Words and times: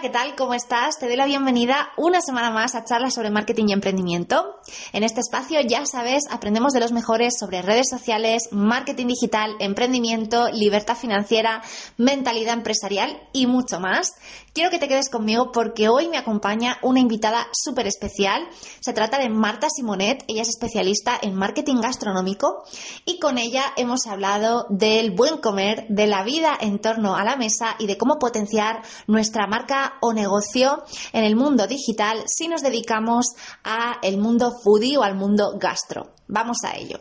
¿qué 0.00 0.08
tal? 0.08 0.34
¿Cómo 0.34 0.54
estás? 0.54 0.98
Te 0.98 1.06
doy 1.06 1.16
la 1.16 1.26
bienvenida 1.26 1.90
una 1.98 2.22
semana 2.22 2.50
más 2.50 2.74
a 2.74 2.84
charlas 2.84 3.12
sobre 3.12 3.28
marketing 3.28 3.66
y 3.68 3.72
emprendimiento. 3.74 4.56
En 4.94 5.04
este 5.04 5.20
espacio, 5.20 5.60
ya 5.60 5.84
sabes, 5.84 6.22
aprendemos 6.30 6.72
de 6.72 6.80
los 6.80 6.92
mejores 6.92 7.34
sobre 7.38 7.60
redes 7.60 7.90
sociales, 7.90 8.48
marketing 8.50 9.08
digital, 9.08 9.56
emprendimiento, 9.60 10.48
libertad 10.52 10.96
financiera, 10.96 11.62
mentalidad 11.98 12.54
empresarial 12.54 13.20
y 13.34 13.46
mucho 13.46 13.78
más. 13.78 14.14
Quiero 14.52 14.70
que 14.70 14.80
te 14.80 14.88
quedes 14.88 15.10
conmigo 15.10 15.52
porque 15.52 15.88
hoy 15.88 16.08
me 16.08 16.18
acompaña 16.18 16.78
una 16.82 16.98
invitada 16.98 17.46
súper 17.52 17.86
especial. 17.86 18.48
Se 18.80 18.92
trata 18.92 19.18
de 19.18 19.28
Marta 19.28 19.68
Simonet, 19.70 20.24
ella 20.26 20.42
es 20.42 20.48
especialista 20.48 21.16
en 21.22 21.36
marketing 21.36 21.76
gastronómico 21.80 22.64
y 23.04 23.20
con 23.20 23.38
ella 23.38 23.62
hemos 23.76 24.08
hablado 24.08 24.66
del 24.68 25.12
buen 25.12 25.38
comer, 25.38 25.86
de 25.88 26.08
la 26.08 26.24
vida 26.24 26.58
en 26.60 26.80
torno 26.80 27.14
a 27.14 27.22
la 27.22 27.36
mesa 27.36 27.76
y 27.78 27.86
de 27.86 27.96
cómo 27.96 28.18
potenciar 28.18 28.82
nuestra 29.06 29.46
marca 29.46 29.94
o 30.00 30.12
negocio 30.12 30.82
en 31.12 31.22
el 31.22 31.36
mundo 31.36 31.68
digital 31.68 32.24
si 32.26 32.48
nos 32.48 32.62
dedicamos 32.62 33.26
a 33.62 33.98
el 34.02 34.18
mundo 34.18 34.52
foodie 34.64 34.98
o 34.98 35.04
al 35.04 35.14
mundo 35.14 35.58
gastro. 35.60 36.10
Vamos 36.26 36.58
a 36.64 36.76
ello. 36.76 36.98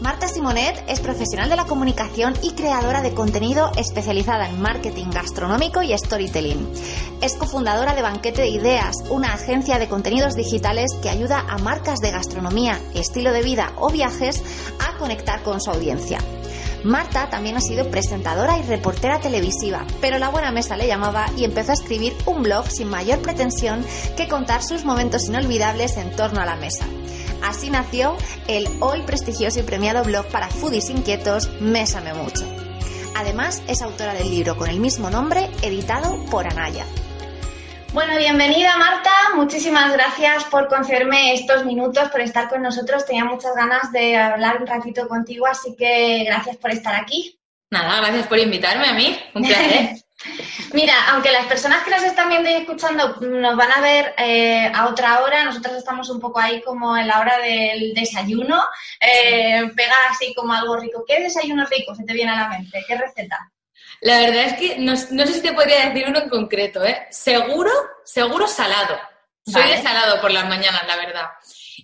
Marta 0.00 0.28
Simonet 0.28 0.84
es 0.86 1.00
profesional 1.00 1.50
de 1.50 1.56
la 1.56 1.64
comunicación 1.64 2.34
y 2.40 2.52
creadora 2.52 3.02
de 3.02 3.14
contenido 3.14 3.72
especializada 3.76 4.48
en 4.48 4.62
marketing 4.62 5.06
gastronómico 5.10 5.82
y 5.82 5.96
storytelling. 5.96 6.68
Es 7.20 7.34
cofundadora 7.34 7.96
de 7.96 8.02
Banquete 8.02 8.42
de 8.42 8.48
Ideas, 8.48 8.94
una 9.10 9.34
agencia 9.34 9.78
de 9.80 9.88
contenidos 9.88 10.34
digitales 10.34 10.92
que 11.02 11.10
ayuda 11.10 11.44
a 11.48 11.58
marcas 11.58 11.98
de 11.98 12.12
gastronomía, 12.12 12.80
estilo 12.94 13.32
de 13.32 13.42
vida 13.42 13.72
o 13.76 13.90
viajes 13.90 14.40
a 14.78 14.96
conectar 14.98 15.42
con 15.42 15.60
su 15.60 15.70
audiencia. 15.70 16.20
Marta 16.84 17.28
también 17.28 17.56
ha 17.56 17.60
sido 17.60 17.90
presentadora 17.90 18.58
y 18.58 18.62
reportera 18.62 19.20
televisiva, 19.20 19.84
pero 20.00 20.18
la 20.18 20.28
buena 20.28 20.52
mesa 20.52 20.76
le 20.76 20.86
llamaba 20.86 21.26
y 21.36 21.44
empezó 21.44 21.72
a 21.72 21.74
escribir 21.74 22.14
un 22.26 22.42
blog 22.42 22.68
sin 22.70 22.88
mayor 22.88 23.20
pretensión 23.20 23.84
que 24.16 24.28
contar 24.28 24.62
sus 24.62 24.84
momentos 24.84 25.26
inolvidables 25.28 25.96
en 25.96 26.14
torno 26.14 26.40
a 26.40 26.46
la 26.46 26.56
mesa. 26.56 26.86
Así 27.42 27.70
nació 27.70 28.16
el 28.46 28.68
hoy 28.80 29.02
prestigioso 29.02 29.60
y 29.60 29.64
premiado 29.64 30.04
blog 30.04 30.26
para 30.26 30.48
foodies 30.48 30.90
inquietos 30.90 31.50
Mésame 31.60 32.14
Mucho. 32.14 32.46
Además, 33.16 33.62
es 33.66 33.82
autora 33.82 34.14
del 34.14 34.30
libro 34.30 34.56
con 34.56 34.68
el 34.68 34.78
mismo 34.78 35.10
nombre, 35.10 35.50
editado 35.62 36.24
por 36.26 36.46
Anaya. 36.46 36.84
Bueno, 37.92 38.16
bienvenida 38.18 38.76
Marta, 38.76 39.10
muchísimas 39.34 39.92
gracias 39.92 40.44
por 40.44 40.68
concederme 40.68 41.32
estos 41.32 41.64
minutos, 41.64 42.10
por 42.10 42.20
estar 42.20 42.48
con 42.48 42.62
nosotros. 42.62 43.06
Tenía 43.06 43.24
muchas 43.24 43.54
ganas 43.54 43.90
de 43.92 44.16
hablar 44.16 44.60
un 44.60 44.66
ratito 44.66 45.08
contigo, 45.08 45.46
así 45.46 45.74
que 45.74 46.24
gracias 46.24 46.56
por 46.58 46.70
estar 46.70 46.94
aquí. 46.94 47.40
Nada, 47.70 47.96
gracias 48.00 48.26
por 48.26 48.38
invitarme 48.38 48.88
a 48.88 48.92
mí, 48.92 49.18
un 49.34 49.42
placer. 49.42 49.96
Mira, 50.72 50.94
aunque 51.10 51.32
las 51.32 51.46
personas 51.46 51.82
que 51.84 51.90
nos 51.90 52.02
están 52.02 52.28
viendo 52.28 52.50
y 52.50 52.54
escuchando 52.54 53.16
nos 53.20 53.56
van 53.56 53.72
a 53.72 53.80
ver 53.80 54.14
eh, 54.18 54.70
a 54.74 54.88
otra 54.88 55.22
hora, 55.22 55.44
nosotros 55.44 55.76
estamos 55.76 56.10
un 56.10 56.20
poco 56.20 56.40
ahí 56.40 56.60
como 56.62 56.96
en 56.96 57.06
la 57.06 57.20
hora 57.20 57.38
del 57.38 57.94
desayuno, 57.94 58.62
eh, 59.00 59.70
pega 59.76 59.94
así 60.10 60.34
como 60.34 60.52
algo 60.52 60.76
rico. 60.76 61.04
¿Qué 61.06 61.22
desayuno 61.22 61.64
rico 61.66 61.94
se 61.94 62.04
te 62.04 62.12
viene 62.12 62.32
a 62.32 62.42
la 62.42 62.48
mente? 62.48 62.84
¿Qué 62.86 62.96
receta? 62.96 63.50
La 64.00 64.20
verdad 64.20 64.44
es 64.44 64.54
que 64.54 64.78
no, 64.78 64.96
sé 64.96 65.32
si 65.32 65.42
te 65.42 65.52
podría 65.52 65.88
decir 65.88 66.06
uno 66.08 66.20
en 66.20 66.28
concreto, 66.28 66.84
¿eh? 66.84 67.06
Seguro, 67.10 67.70
seguro 68.04 68.46
salado. 68.46 68.98
Soy 69.44 69.68
de 69.68 69.82
salado 69.82 70.20
por 70.20 70.30
las 70.30 70.48
mañanas, 70.48 70.86
la 70.86 70.96
verdad. 70.96 71.26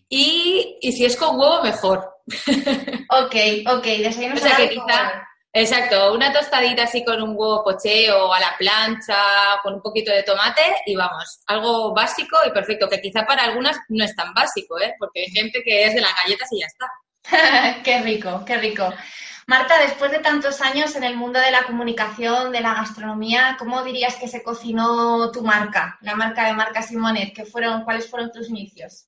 Y, 0.08 0.78
si 0.82 1.04
es 1.04 1.16
con 1.16 1.38
huevo, 1.38 1.62
mejor. 1.62 2.10
Ok, 3.10 3.36
ok, 3.66 3.84
desayuno 3.84 4.34
o 4.34 4.38
sea 4.38 4.56
que 4.56 4.70
quizá, 4.70 5.24
Exacto, 5.56 6.12
una 6.12 6.32
tostadita 6.32 6.82
así 6.82 7.04
con 7.04 7.22
un 7.22 7.36
huevo 7.36 7.62
pocheo 7.62 8.34
a 8.34 8.40
la 8.40 8.56
plancha, 8.58 9.14
con 9.62 9.74
un 9.74 9.82
poquito 9.82 10.10
de 10.10 10.24
tomate 10.24 10.62
y 10.84 10.96
vamos, 10.96 11.42
algo 11.46 11.94
básico 11.94 12.38
y 12.44 12.50
perfecto, 12.50 12.88
que 12.88 13.00
quizá 13.00 13.24
para 13.24 13.44
algunas 13.44 13.78
no 13.88 14.04
es 14.04 14.16
tan 14.16 14.34
básico, 14.34 14.80
¿eh? 14.80 14.96
porque 14.98 15.20
hay 15.20 15.30
gente 15.30 15.62
que 15.62 15.84
es 15.84 15.94
de 15.94 16.00
las 16.00 16.10
galletas 16.24 16.48
y 16.50 16.60
ya 16.60 16.66
está. 16.66 17.82
qué 17.84 18.02
rico, 18.02 18.42
qué 18.44 18.56
rico. 18.56 18.92
Marta, 19.46 19.78
después 19.78 20.10
de 20.10 20.20
tantos 20.20 20.60
años 20.62 20.96
en 20.96 21.04
el 21.04 21.16
mundo 21.16 21.38
de 21.38 21.50
la 21.50 21.64
comunicación, 21.64 22.50
de 22.50 22.60
la 22.60 22.74
gastronomía, 22.74 23.56
¿cómo 23.58 23.82
dirías 23.84 24.16
que 24.16 24.28
se 24.28 24.42
cocinó 24.42 25.30
tu 25.32 25.42
marca, 25.42 25.98
la 26.00 26.14
marca 26.14 26.46
de 26.46 26.54
Marca 26.54 26.82
Simonet? 26.82 27.34
¿Qué 27.34 27.44
fueron, 27.44 27.84
¿Cuáles 27.84 28.08
fueron 28.08 28.32
tus 28.32 28.48
inicios? 28.48 29.06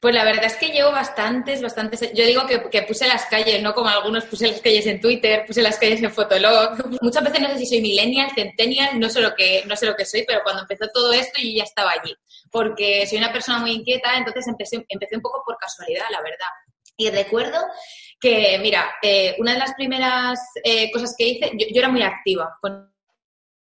Pues 0.00 0.16
la 0.16 0.24
verdad 0.24 0.46
es 0.46 0.56
que 0.56 0.70
llevo 0.70 0.90
bastantes, 0.90 1.62
bastantes. 1.62 2.00
Yo 2.12 2.24
digo 2.24 2.42
que, 2.46 2.82
puse 2.82 3.06
las 3.06 3.26
calles, 3.26 3.62
no 3.62 3.72
como 3.72 3.88
algunos 3.88 4.24
puse 4.24 4.48
las 4.48 4.60
calles 4.60 4.84
en 4.86 5.00
Twitter, 5.00 5.44
puse 5.46 5.62
las 5.62 5.78
calles 5.78 6.02
en 6.02 6.10
Fotolog. 6.10 6.76
Muchas 7.02 7.22
veces 7.22 7.40
no 7.40 7.48
sé 7.50 7.58
si 7.58 7.66
soy 7.66 7.80
millennial, 7.82 8.30
centennial, 8.34 8.98
no 8.98 9.08
sé 9.08 9.20
lo 9.20 9.32
que, 9.36 9.62
no 9.66 9.76
sé 9.76 9.86
lo 9.86 9.94
que 9.94 10.04
soy, 10.04 10.24
pero 10.26 10.40
cuando 10.42 10.62
empezó 10.62 10.88
todo 10.92 11.12
esto 11.12 11.40
yo 11.40 11.50
ya 11.58 11.62
estaba 11.62 11.92
allí. 11.92 12.16
Porque 12.50 13.06
soy 13.06 13.18
una 13.18 13.32
persona 13.32 13.58
muy 13.58 13.70
inquieta, 13.70 14.16
entonces 14.16 14.48
empecé, 14.48 14.84
empecé 14.88 15.14
un 15.14 15.22
poco 15.22 15.42
por 15.46 15.56
casualidad, 15.56 16.06
la 16.10 16.20
verdad. 16.20 16.48
Y 17.02 17.10
recuerdo 17.10 17.58
que, 18.20 18.56
mira, 18.60 18.94
eh, 19.02 19.34
una 19.38 19.54
de 19.54 19.58
las 19.58 19.74
primeras 19.74 20.38
eh, 20.62 20.88
cosas 20.92 21.16
que 21.18 21.26
hice, 21.26 21.50
yo, 21.58 21.66
era 21.74 21.88
muy 21.88 22.02
activa 22.02 22.56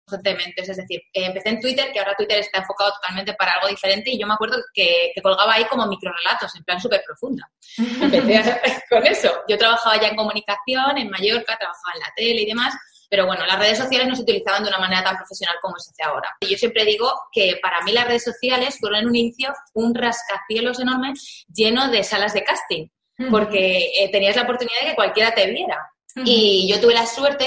constantemente, 0.05 0.61
es 0.61 0.77
decir, 0.77 1.01
eh, 1.13 1.25
empecé 1.25 1.49
en 1.49 1.59
Twitter, 1.59 1.91
que 1.91 1.99
ahora 1.99 2.15
Twitter 2.15 2.39
está 2.39 2.59
enfocado 2.59 2.93
totalmente 2.93 3.33
para 3.33 3.51
algo 3.51 3.67
diferente, 3.67 4.11
y 4.11 4.17
yo 4.17 4.25
me 4.25 4.35
acuerdo 4.35 4.55
que, 4.73 5.11
colgaba 5.21 5.55
ahí 5.55 5.65
como 5.65 5.85
microrelatos, 5.85 6.55
en 6.55 6.63
plan 6.63 6.79
súper 6.79 7.03
profunda. 7.05 7.51
Empecé 7.77 8.61
con 8.89 9.05
eso. 9.05 9.33
Yo 9.49 9.57
trabajaba 9.57 9.99
ya 9.99 10.07
en 10.07 10.15
comunicación, 10.15 10.97
en 10.97 11.09
Mallorca, 11.09 11.57
trabajaba 11.57 11.93
en 11.95 11.99
la 11.99 12.13
tele 12.15 12.41
y 12.43 12.45
demás, 12.45 12.73
pero 13.09 13.25
bueno, 13.25 13.45
las 13.45 13.59
redes 13.59 13.77
sociales 13.77 14.07
no 14.07 14.15
se 14.15 14.21
utilizaban 14.21 14.63
de 14.63 14.69
una 14.69 14.79
manera 14.79 15.03
tan 15.03 15.17
profesional 15.17 15.57
como 15.61 15.77
se 15.79 15.91
hace 15.91 16.03
ahora. 16.03 16.29
Y 16.39 16.47
yo 16.47 16.57
siempre 16.57 16.85
digo 16.85 17.11
que 17.33 17.59
para 17.61 17.81
mí 17.81 17.91
las 17.91 18.07
redes 18.07 18.23
sociales 18.23 18.77
fueron 18.79 19.01
en 19.01 19.07
un 19.07 19.15
inicio 19.17 19.53
un 19.73 19.93
rascacielos 19.93 20.79
enorme 20.79 21.13
lleno 21.53 21.89
de 21.89 22.03
salas 22.03 22.33
de 22.33 22.43
casting 22.43 22.87
porque 23.29 23.91
eh, 23.97 24.09
tenías 24.11 24.35
la 24.35 24.43
oportunidad 24.43 24.81
de 24.81 24.89
que 24.89 24.95
cualquiera 24.95 25.33
te 25.33 25.49
viera. 25.49 25.91
Y 26.23 26.67
yo 26.69 26.79
tuve 26.79 26.93
la 26.93 27.05
suerte 27.05 27.45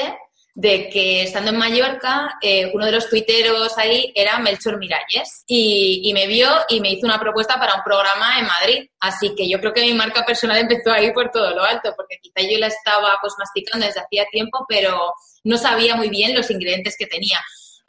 de 0.59 0.89
que 0.89 1.23
estando 1.23 1.51
en 1.51 1.57
Mallorca, 1.57 2.37
eh, 2.43 2.69
uno 2.75 2.85
de 2.85 2.91
los 2.91 3.09
tuiteros 3.09 3.79
ahí 3.79 4.13
era 4.13 4.41
Melchor 4.41 4.77
Miralles 4.77 5.45
y, 5.47 6.01
y, 6.03 6.13
me 6.13 6.27
vio 6.27 6.49
y 6.69 6.81
me 6.81 6.91
hizo 6.91 7.07
una 7.07 7.21
propuesta 7.21 7.61
para 7.61 7.77
un 7.77 7.83
programa 7.85 8.41
en 8.41 8.47
Madrid. 8.47 8.89
Así 8.99 9.37
que 9.37 9.49
yo 9.49 9.61
creo 9.61 9.73
que 9.73 9.83
mi 9.83 9.95
marca 9.95 10.27
personal 10.27 10.59
empezó 10.69 10.91
ahí 10.91 11.13
por 11.13 11.31
todo 11.31 11.55
lo 11.55 11.63
alto, 11.63 11.95
porque 11.97 12.19
quizá 12.21 12.47
yo 12.47 12.59
la 12.59 12.67
estaba 12.67 13.19
pues 13.21 13.35
masticando 13.39 13.87
desde 13.87 14.01
hacía 14.01 14.27
tiempo, 14.33 14.67
pero 14.69 15.15
no 15.45 15.57
sabía 15.57 15.95
muy 15.95 16.09
bien 16.09 16.35
los 16.35 16.51
ingredientes 16.51 16.97
que 16.99 17.07
tenía. 17.07 17.39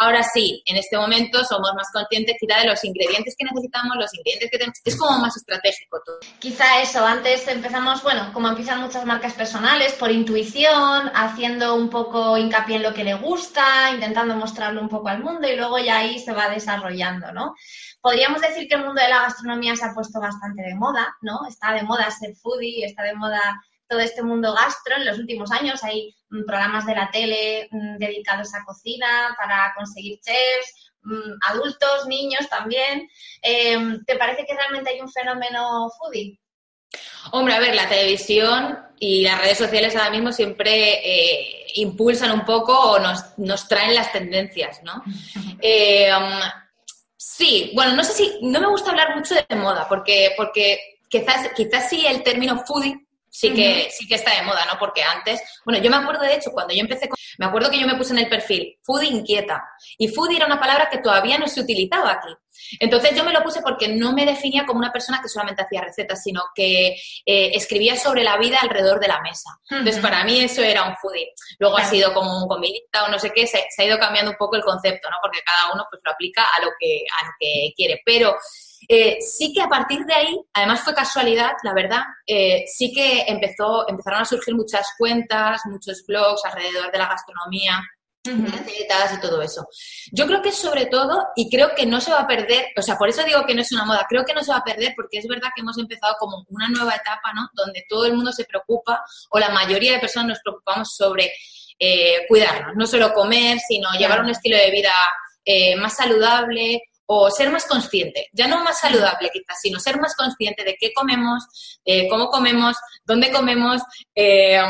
Ahora 0.01 0.23
sí, 0.23 0.63
en 0.65 0.77
este 0.77 0.95
momento 0.97 1.43
somos 1.43 1.73
más 1.75 1.89
conscientes 1.91 2.37
quizá 2.39 2.61
de 2.61 2.67
los 2.67 2.81
ingredientes 2.85 3.35
que 3.37 3.43
necesitamos, 3.43 3.97
los 3.97 4.13
ingredientes 4.13 4.49
que 4.49 4.57
tenemos. 4.57 4.79
Es 4.85 4.95
como 4.95 5.19
más 5.19 5.35
estratégico 5.35 6.01
todo. 6.05 6.19
Quizá 6.39 6.81
eso, 6.81 7.05
antes 7.05 7.45
empezamos, 7.49 8.01
bueno, 8.01 8.31
como 8.31 8.47
empiezan 8.47 8.79
muchas 8.79 9.05
marcas 9.05 9.33
personales, 9.33 9.91
por 9.95 10.09
intuición, 10.09 11.11
haciendo 11.13 11.75
un 11.75 11.89
poco 11.89 12.37
hincapié 12.37 12.77
en 12.77 12.83
lo 12.83 12.93
que 12.93 13.03
le 13.03 13.15
gusta, 13.15 13.91
intentando 13.91 14.37
mostrarlo 14.37 14.79
un 14.79 14.87
poco 14.87 15.09
al 15.09 15.21
mundo 15.21 15.49
y 15.49 15.57
luego 15.57 15.77
ya 15.79 15.97
ahí 15.97 16.17
se 16.17 16.31
va 16.31 16.47
desarrollando, 16.47 17.33
¿no? 17.33 17.55
Podríamos 17.99 18.39
decir 18.39 18.69
que 18.69 18.75
el 18.75 18.85
mundo 18.85 19.01
de 19.01 19.09
la 19.09 19.23
gastronomía 19.23 19.75
se 19.75 19.83
ha 19.83 19.93
puesto 19.93 20.21
bastante 20.21 20.61
de 20.61 20.75
moda, 20.75 21.13
¿no? 21.21 21.45
Está 21.45 21.73
de 21.73 21.83
moda 21.83 22.09
ser 22.09 22.33
foodie, 22.35 22.85
está 22.85 23.03
de 23.03 23.15
moda 23.15 23.61
todo 23.89 23.99
este 23.99 24.23
mundo 24.23 24.53
gastro. 24.53 24.95
En 24.95 25.05
los 25.05 25.17
últimos 25.17 25.51
años 25.51 25.83
hay 25.83 26.15
mm, 26.29 26.45
programas 26.45 26.85
de 26.85 26.95
la 26.95 27.09
tele 27.11 27.67
mm, 27.71 27.97
dedicados 27.97 28.53
a 28.53 28.63
cocina 28.63 29.35
para 29.37 29.73
conseguir 29.75 30.19
chefs, 30.21 30.91
mm, 31.01 31.33
adultos, 31.49 32.07
niños 32.07 32.47
también. 32.47 33.09
Em, 33.41 34.05
¿Te 34.05 34.15
parece 34.15 34.45
que 34.45 34.53
realmente 34.53 34.91
hay 34.91 35.01
un 35.01 35.11
fenómeno 35.11 35.89
foodie? 35.97 36.39
Hombre, 37.31 37.55
a 37.55 37.59
ver, 37.59 37.75
la 37.75 37.89
televisión 37.89 38.79
y 38.99 39.23
las 39.23 39.39
redes 39.41 39.57
sociales 39.57 39.95
ahora 39.95 40.11
mismo 40.11 40.31
siempre 40.31 40.99
eh, 41.03 41.67
impulsan 41.75 42.31
un 42.31 42.45
poco 42.45 42.73
o 42.77 42.99
nos, 42.99 43.67
traen 43.67 43.95
las 43.95 44.11
tendencias, 44.11 44.81
¿no? 44.83 45.03
Eh, 45.61 46.09
sí, 47.17 47.71
bueno, 47.75 47.93
no 47.93 48.03
sé 48.03 48.13
si, 48.13 48.39
no 48.43 48.61
me 48.61 48.69
gusta 48.69 48.91
hablar 48.91 49.13
mucho 49.13 49.35
de 49.35 49.55
moda, 49.57 49.87
porque, 49.89 50.33
porque 50.37 50.99
quizás, 51.09 51.49
quizás 51.53 51.89
sí 51.89 52.05
el 52.07 52.23
término 52.23 52.63
foodie 52.65 53.08
sí 53.31 53.53
que, 53.53 53.89
sí 53.91 54.07
que 54.07 54.15
está 54.15 54.35
de 54.35 54.43
moda, 54.43 54.65
¿no? 54.65 54.79
Porque 54.79 55.03
antes, 55.03 55.41
bueno, 55.65 55.81
yo 55.81 55.89
me 55.89 55.97
acuerdo 55.97 56.23
de 56.23 56.35
hecho, 56.35 56.51
cuando 56.51 56.73
yo 56.73 56.81
empecé, 56.81 57.07
con, 57.07 57.17
me 57.37 57.45
acuerdo 57.45 57.69
que 57.69 57.79
yo 57.79 57.87
me 57.87 57.95
puse 57.95 58.13
en 58.13 58.19
el 58.19 58.29
perfil 58.29 58.77
foodie 58.83 59.09
inquieta. 59.09 59.63
Y 59.97 60.07
foodie 60.09 60.37
era 60.37 60.45
una 60.45 60.59
palabra 60.59 60.89
que 60.89 60.97
todavía 60.99 61.37
no 61.37 61.47
se 61.47 61.61
utilizaba 61.61 62.11
aquí. 62.11 62.29
Entonces 62.79 63.15
yo 63.15 63.23
me 63.23 63.31
lo 63.31 63.41
puse 63.41 63.61
porque 63.61 63.87
no 63.87 64.13
me 64.13 64.25
definía 64.25 64.65
como 64.65 64.79
una 64.79 64.91
persona 64.91 65.21
que 65.21 65.29
solamente 65.29 65.61
hacía 65.61 65.81
recetas, 65.81 66.21
sino 66.21 66.43
que 66.53 66.95
eh, 67.25 67.51
escribía 67.53 67.95
sobre 67.95 68.23
la 68.23 68.37
vida 68.37 68.59
alrededor 68.61 68.99
de 68.99 69.07
la 69.07 69.21
mesa. 69.21 69.49
Entonces 69.69 70.01
para 70.01 70.23
mí 70.23 70.41
eso 70.41 70.61
era 70.61 70.83
un 70.83 70.95
foodie. 70.97 71.33
Luego 71.59 71.77
ha 71.77 71.85
sido 71.85 72.13
como 72.13 72.43
un 72.43 72.47
comidista 72.47 73.05
o 73.05 73.09
no 73.09 73.19
sé 73.19 73.31
qué, 73.33 73.47
se, 73.47 73.63
se, 73.69 73.83
ha 73.83 73.85
ido 73.85 73.99
cambiando 73.99 74.31
un 74.31 74.37
poco 74.37 74.55
el 74.55 74.63
concepto, 74.63 75.09
¿no? 75.09 75.17
Porque 75.21 75.41
cada 75.45 75.73
uno 75.73 75.85
pues 75.89 76.01
lo 76.03 76.11
aplica 76.11 76.43
a 76.43 76.61
lo 76.61 76.71
que, 76.79 77.03
a 77.21 77.25
lo 77.25 77.31
que 77.39 77.73
quiere. 77.75 78.01
Pero 78.05 78.35
eh, 78.87 79.17
sí 79.21 79.53
que 79.53 79.61
a 79.61 79.67
partir 79.67 80.05
de 80.05 80.13
ahí, 80.13 80.41
además 80.53 80.81
fue 80.81 80.93
casualidad, 80.93 81.51
la 81.63 81.73
verdad, 81.73 82.01
eh, 82.25 82.63
sí 82.67 82.91
que 82.93 83.23
empezó, 83.27 83.87
empezaron 83.87 84.21
a 84.21 84.25
surgir 84.25 84.55
muchas 84.55 84.87
cuentas, 84.97 85.61
muchos 85.65 86.03
blogs 86.07 86.43
alrededor 86.45 86.91
de 86.91 86.97
la 86.97 87.07
gastronomía. 87.07 87.81
recetas 88.23 89.13
y 89.17 89.21
todo 89.21 89.41
eso. 89.41 89.67
Yo 90.11 90.27
creo 90.27 90.41
que 90.41 90.51
sobre 90.51 90.85
todo, 90.87 91.27
y 91.35 91.49
creo 91.49 91.73
que 91.73 91.85
no 91.85 91.99
se 92.01 92.11
va 92.11 92.19
a 92.19 92.27
perder, 92.27 92.67
o 92.77 92.81
sea, 92.81 92.97
por 92.97 93.09
eso 93.09 93.23
digo 93.23 93.45
que 93.45 93.55
no 93.55 93.61
es 93.61 93.71
una 93.71 93.85
moda, 93.85 94.05
creo 94.07 94.25
que 94.25 94.33
no 94.33 94.43
se 94.43 94.51
va 94.51 94.57
a 94.57 94.63
perder 94.63 94.93
porque 94.95 95.19
es 95.19 95.27
verdad 95.27 95.49
que 95.55 95.61
hemos 95.61 95.77
empezado 95.77 96.15
como 96.19 96.45
una 96.49 96.67
nueva 96.67 96.93
etapa, 96.93 97.33
¿no? 97.33 97.49
Donde 97.53 97.85
todo 97.89 98.05
el 98.05 98.13
mundo 98.13 98.31
se 98.31 98.45
preocupa, 98.45 99.03
o 99.29 99.39
la 99.39 99.49
mayoría 99.49 99.93
de 99.93 99.99
personas 99.99 100.27
nos 100.27 100.39
preocupamos 100.41 100.95
sobre 100.95 101.31
eh, 101.79 102.25
cuidarnos, 102.27 102.75
no 102.75 102.85
solo 102.85 103.13
comer, 103.13 103.57
sino 103.59 103.89
llevar 103.97 104.19
un 104.19 104.29
estilo 104.29 104.57
de 104.57 104.69
vida 104.69 104.93
eh, 105.45 105.75
más 105.77 105.95
saludable, 105.95 106.81
o 107.11 107.31
ser 107.31 107.49
más 107.49 107.65
consciente, 107.65 108.27
ya 108.33 108.47
no 108.47 108.63
más 108.63 108.81
saludable 108.81 109.31
quizás, 109.33 109.59
sino 109.59 109.79
ser 109.79 109.99
más 109.99 110.15
consciente 110.15 110.63
de 110.63 110.77
qué 110.79 110.93
comemos, 110.93 111.43
cómo 112.07 112.29
comemos, 112.29 112.77
dónde 113.03 113.31
comemos, 113.31 113.81
eh, 114.13 114.61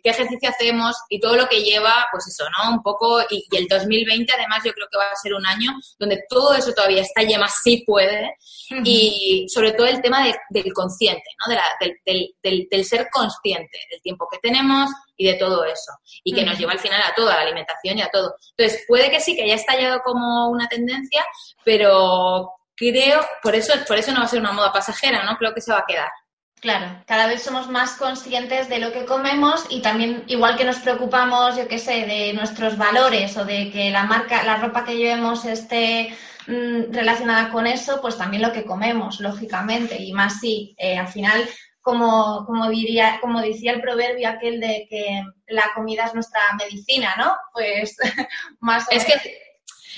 qué 0.00 0.10
ejercicio 0.10 0.48
hacemos 0.48 0.94
y 1.08 1.18
todo 1.18 1.34
lo 1.34 1.48
que 1.48 1.60
lleva, 1.60 2.06
pues 2.12 2.28
eso, 2.28 2.44
¿no? 2.56 2.70
Un 2.70 2.82
poco, 2.84 3.20
y, 3.28 3.44
el 3.50 3.66
2020 3.66 4.32
además 4.32 4.62
yo 4.64 4.72
creo 4.74 4.86
que 4.88 4.96
va 4.96 5.10
a 5.12 5.16
ser 5.16 5.34
un 5.34 5.44
año 5.44 5.72
donde 5.98 6.22
todo 6.28 6.54
eso 6.54 6.72
todavía 6.72 7.02
está 7.02 7.24
y 7.24 7.36
más 7.36 7.54
sí 7.64 7.82
puede, 7.84 8.32
y 8.84 9.46
sobre 9.48 9.72
todo 9.72 9.88
el 9.88 10.00
tema 10.00 10.24
del 10.50 10.72
consciente, 10.72 11.30
¿no? 11.48 11.52
del, 11.52 12.84
ser 12.84 13.08
consciente 13.10 13.76
del 13.90 14.00
tiempo 14.02 14.28
que 14.30 14.38
tenemos 14.38 14.88
y 15.18 15.26
de 15.26 15.34
todo 15.34 15.64
eso, 15.64 15.92
y 16.24 16.32
que 16.32 16.44
nos 16.44 16.56
lleva 16.58 16.72
al 16.72 16.78
final 16.78 17.02
a 17.02 17.14
toda 17.14 17.34
la 17.34 17.42
alimentación 17.42 17.98
y 17.98 18.02
a 18.02 18.08
todo. 18.08 18.36
Entonces, 18.56 18.84
puede 18.88 19.10
que 19.10 19.20
sí, 19.20 19.36
que 19.36 19.42
haya 19.42 19.56
estallado 19.56 20.00
como 20.02 20.48
una 20.48 20.68
tendencia, 20.68 21.26
pero 21.64 22.52
creo, 22.76 23.20
por 23.42 23.54
eso, 23.54 23.74
por 23.86 23.98
eso 23.98 24.12
no 24.12 24.20
va 24.20 24.24
a 24.24 24.28
ser 24.28 24.40
una 24.40 24.52
moda 24.52 24.72
pasajera, 24.72 25.24
¿no? 25.24 25.36
Creo 25.36 25.52
que 25.52 25.60
se 25.60 25.72
va 25.72 25.80
a 25.80 25.86
quedar. 25.86 26.08
Claro, 26.60 27.02
cada 27.06 27.28
vez 27.28 27.42
somos 27.42 27.68
más 27.68 27.92
conscientes 27.92 28.68
de 28.68 28.80
lo 28.80 28.92
que 28.92 29.04
comemos 29.04 29.66
y 29.68 29.80
también, 29.80 30.24
igual 30.26 30.56
que 30.56 30.64
nos 30.64 30.78
preocupamos, 30.78 31.56
yo 31.56 31.68
qué 31.68 31.78
sé, 31.78 32.04
de 32.04 32.32
nuestros 32.32 32.76
valores 32.76 33.36
o 33.36 33.44
de 33.44 33.70
que 33.70 33.90
la 33.90 34.04
marca, 34.04 34.42
la 34.42 34.56
ropa 34.56 34.84
que 34.84 34.96
llevemos 34.96 35.44
esté 35.44 36.16
mm, 36.48 36.92
relacionada 36.92 37.50
con 37.50 37.68
eso, 37.68 38.00
pues 38.00 38.18
también 38.18 38.42
lo 38.42 38.52
que 38.52 38.64
comemos, 38.64 39.20
lógicamente, 39.20 40.02
y 40.02 40.12
más 40.12 40.40
si 40.40 40.74
eh, 40.78 40.98
al 40.98 41.06
final, 41.06 41.48
como, 41.80 42.44
como, 42.46 42.68
diría, 42.68 43.18
como 43.20 43.40
decía 43.40 43.72
el 43.72 43.80
proverbio 43.80 44.28
aquel 44.28 44.60
de 44.60 44.86
que 44.88 45.22
la 45.48 45.70
comida 45.74 46.04
es 46.04 46.14
nuestra 46.14 46.40
medicina, 46.58 47.14
¿no? 47.16 47.34
Pues 47.52 47.96
más 48.60 48.86
o 48.88 48.90
es 48.90 49.04
Que 49.04 49.48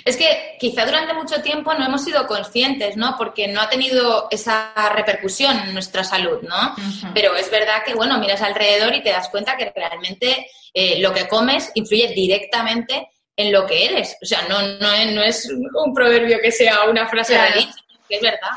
es 0.05 0.17
que 0.17 0.57
quizá 0.59 0.87
durante 0.87 1.15
mucho 1.15 1.43
tiempo 1.43 1.75
no 1.75 1.85
hemos 1.85 2.05
sido 2.05 2.27
conscientes, 2.27 2.97
¿no? 2.97 3.17
Porque 3.19 3.49
no 3.49 3.61
ha 3.61 3.69
tenido 3.69 4.29
esa 4.31 4.73
repercusión 4.95 5.59
en 5.59 5.75
nuestra 5.75 6.05
salud, 6.05 6.41
¿no? 6.43 6.75
Pero 7.13 7.37
es 7.37 7.51
verdad 7.51 7.83
que, 7.85 7.95
bueno, 7.95 8.19
miras 8.19 8.41
alrededor 8.43 8.95
y 8.95 9.03
te 9.03 9.11
das 9.11 9.29
cuenta 9.29 9.57
que 9.57 9.71
realmente 9.75 10.47
eh, 10.73 11.01
lo 11.01 11.13
que 11.13 11.29
comes 11.29 11.71
influye 11.75 12.09
directamente 12.09 13.11
en 13.37 13.53
lo 13.53 13.67
que 13.67 13.87
eres. 13.87 14.17
O 14.23 14.27
sea, 14.27 14.43
no, 14.49 14.61
no, 14.63 15.05
no 15.13 15.23
es 15.23 15.49
un 15.49 15.95
proverbio 15.95 16.39
que 16.41 16.53
sea 16.53 16.85
una 16.85 17.09
frase 17.09 17.35
de 17.35 17.67
que 18.09 18.17
es 18.17 18.23
verdad. 18.23 18.51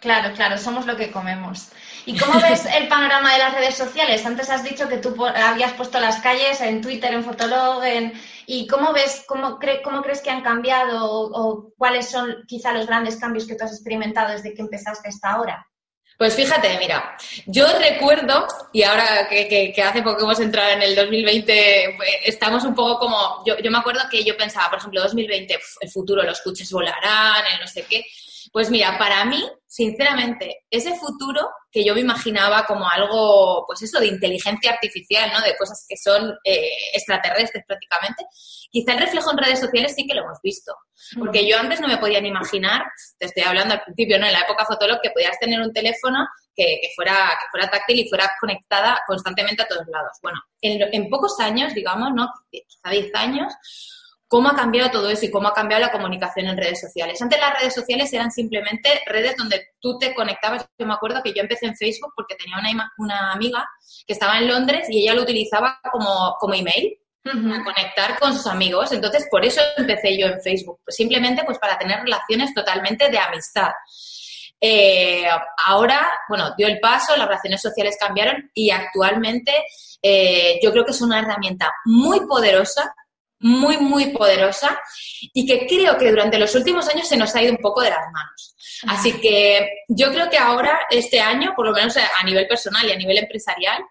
Claro, 0.00 0.34
claro, 0.34 0.56
somos 0.56 0.86
lo 0.86 0.96
que 0.96 1.10
comemos. 1.10 1.68
¿Y 2.06 2.18
cómo 2.18 2.40
ves 2.42 2.64
el 2.64 2.88
panorama 2.88 3.34
de 3.34 3.38
las 3.38 3.54
redes 3.54 3.74
sociales? 3.76 4.24
Antes 4.24 4.48
has 4.48 4.64
dicho 4.64 4.88
que 4.88 4.96
tú 4.96 5.14
habías 5.26 5.74
puesto 5.74 6.00
las 6.00 6.20
calles 6.20 6.60
en 6.62 6.80
Twitter, 6.80 7.12
en 7.12 7.22
Fotolog, 7.22 7.84
en... 7.84 8.12
¿y 8.46 8.66
cómo 8.66 8.94
ves, 8.94 9.24
cómo, 9.28 9.58
cómo 9.84 10.02
crees 10.02 10.22
que 10.22 10.30
han 10.30 10.42
cambiado 10.42 11.04
o, 11.04 11.72
cuáles 11.76 12.08
son 12.08 12.44
quizá 12.48 12.72
los 12.72 12.86
grandes 12.86 13.16
cambios 13.16 13.46
que 13.46 13.54
tú 13.54 13.64
has 13.64 13.72
experimentado 13.72 14.32
desde 14.32 14.54
que 14.54 14.62
empezaste 14.62 15.08
hasta 15.08 15.32
ahora? 15.32 15.66
Pues 16.16 16.34
fíjate, 16.34 16.78
mira, 16.78 17.16
yo 17.46 17.66
recuerdo, 17.78 18.46
y 18.72 18.82
ahora 18.82 19.26
que, 19.28 19.74
hace 19.82 20.02
poco 20.02 20.22
hemos 20.22 20.40
entrado 20.40 20.70
en 20.70 20.82
el 20.82 20.94
2020, 20.94 21.94
pues, 21.96 22.10
estamos 22.24 22.64
un 22.64 22.74
poco 22.74 22.98
como, 22.98 23.42
yo, 23.46 23.58
yo 23.58 23.70
me 23.70 23.78
acuerdo 23.78 24.00
que 24.10 24.22
yo 24.22 24.36
pensaba, 24.36 24.68
por 24.68 24.78
ejemplo, 24.80 25.00
2020, 25.02 25.58
el 25.80 25.90
futuro, 25.90 26.22
los 26.22 26.42
coches 26.42 26.70
volarán, 26.72 27.44
el 27.54 27.60
no 27.60 27.66
sé 27.66 27.86
qué, 27.88 28.04
pues 28.52 28.70
mira, 28.70 28.98
para 28.98 29.24
mí, 29.24 29.48
sinceramente, 29.66 30.64
ese 30.70 30.96
futuro 30.96 31.48
que 31.70 31.84
yo 31.84 31.94
me 31.94 32.00
imaginaba 32.00 32.64
como 32.66 32.88
algo, 32.88 33.64
pues 33.66 33.82
eso, 33.82 34.00
de 34.00 34.08
inteligencia 34.08 34.72
artificial, 34.72 35.30
¿no? 35.32 35.40
De 35.40 35.56
cosas 35.56 35.86
que 35.88 35.96
son 35.96 36.34
eh, 36.44 36.68
extraterrestres 36.92 37.64
prácticamente, 37.66 38.24
quizá 38.70 38.92
el 38.94 38.98
reflejo 38.98 39.30
en 39.30 39.38
redes 39.38 39.60
sociales 39.60 39.94
sí 39.94 40.06
que 40.06 40.14
lo 40.14 40.24
hemos 40.24 40.38
visto. 40.42 40.74
Porque 41.16 41.48
yo 41.48 41.58
antes 41.58 41.80
no 41.80 41.86
me 41.86 41.98
podía 41.98 42.20
ni 42.20 42.28
imaginar, 42.28 42.82
te 43.18 43.26
estoy 43.26 43.44
hablando 43.44 43.74
al 43.74 43.82
principio, 43.82 44.18
¿no? 44.18 44.26
En 44.26 44.32
la 44.32 44.40
época 44.40 44.66
Fotolog, 44.66 45.00
que 45.00 45.10
podías 45.10 45.38
tener 45.38 45.60
un 45.60 45.72
teléfono 45.72 46.26
que, 46.54 46.80
fuera, 46.96 47.30
que 47.40 47.46
fuera 47.50 47.70
táctil 47.70 48.00
y 48.00 48.08
fuera 48.08 48.30
conectada 48.40 49.00
constantemente 49.06 49.62
a 49.62 49.68
todos 49.68 49.86
lados. 49.86 50.18
Bueno, 50.22 50.40
en, 50.60 50.92
en 50.92 51.08
pocos 51.08 51.38
años, 51.38 51.72
digamos, 51.72 52.10
¿no? 52.14 52.28
Quizá 52.50 52.90
10 52.90 53.14
años, 53.14 53.52
cómo 54.30 54.48
ha 54.48 54.54
cambiado 54.54 54.92
todo 54.92 55.10
eso 55.10 55.26
y 55.26 55.30
cómo 55.30 55.48
ha 55.48 55.52
cambiado 55.52 55.84
la 55.84 55.90
comunicación 55.90 56.46
en 56.46 56.56
redes 56.56 56.80
sociales. 56.80 57.20
Antes 57.20 57.40
las 57.40 57.58
redes 57.58 57.74
sociales 57.74 58.12
eran 58.12 58.30
simplemente 58.30 59.02
redes 59.06 59.36
donde 59.36 59.70
tú 59.80 59.98
te 59.98 60.14
conectabas. 60.14 60.64
Yo 60.78 60.86
me 60.86 60.94
acuerdo 60.94 61.20
que 61.20 61.32
yo 61.32 61.42
empecé 61.42 61.66
en 61.66 61.74
Facebook 61.74 62.12
porque 62.14 62.36
tenía 62.36 62.56
una, 62.56 62.92
una 62.98 63.32
amiga 63.32 63.68
que 64.06 64.12
estaba 64.12 64.38
en 64.38 64.46
Londres 64.46 64.86
y 64.88 65.02
ella 65.02 65.14
lo 65.14 65.22
utilizaba 65.22 65.80
como, 65.90 66.36
como 66.38 66.54
email 66.54 66.96
para 67.24 67.64
conectar 67.64 68.18
con 68.20 68.32
sus 68.32 68.46
amigos. 68.46 68.92
Entonces, 68.92 69.26
por 69.28 69.44
eso 69.44 69.60
empecé 69.76 70.16
yo 70.16 70.28
en 70.28 70.40
Facebook, 70.40 70.78
simplemente 70.86 71.42
pues 71.44 71.58
para 71.58 71.76
tener 71.76 71.98
relaciones 71.98 72.54
totalmente 72.54 73.10
de 73.10 73.18
amistad. 73.18 73.72
Eh, 74.60 75.26
ahora, 75.66 76.08
bueno, 76.28 76.54
dio 76.56 76.68
el 76.68 76.78
paso, 76.78 77.16
las 77.16 77.26
relaciones 77.26 77.60
sociales 77.60 77.96
cambiaron 77.98 78.48
y 78.54 78.70
actualmente 78.70 79.64
eh, 80.00 80.60
yo 80.62 80.70
creo 80.70 80.84
que 80.84 80.92
es 80.92 81.00
una 81.02 81.18
herramienta 81.18 81.72
muy 81.84 82.20
poderosa 82.28 82.94
muy, 83.40 83.78
muy 83.78 84.06
poderosa 84.06 84.78
y 85.20 85.46
que 85.46 85.66
creo 85.66 85.96
que 85.98 86.10
durante 86.10 86.38
los 86.38 86.54
últimos 86.54 86.88
años 86.88 87.08
se 87.08 87.16
nos 87.16 87.34
ha 87.34 87.42
ido 87.42 87.52
un 87.52 87.58
poco 87.58 87.82
de 87.82 87.90
las 87.90 88.06
manos. 88.12 88.54
Así 88.86 89.20
que 89.20 89.68
yo 89.88 90.10
creo 90.12 90.30
que 90.30 90.38
ahora, 90.38 90.80
este 90.90 91.20
año, 91.20 91.52
por 91.54 91.66
lo 91.66 91.72
menos 91.72 91.96
a 91.96 92.24
nivel 92.24 92.46
personal 92.46 92.86
y 92.86 92.92
a 92.92 92.96
nivel 92.96 93.18
empresarial, 93.18 93.82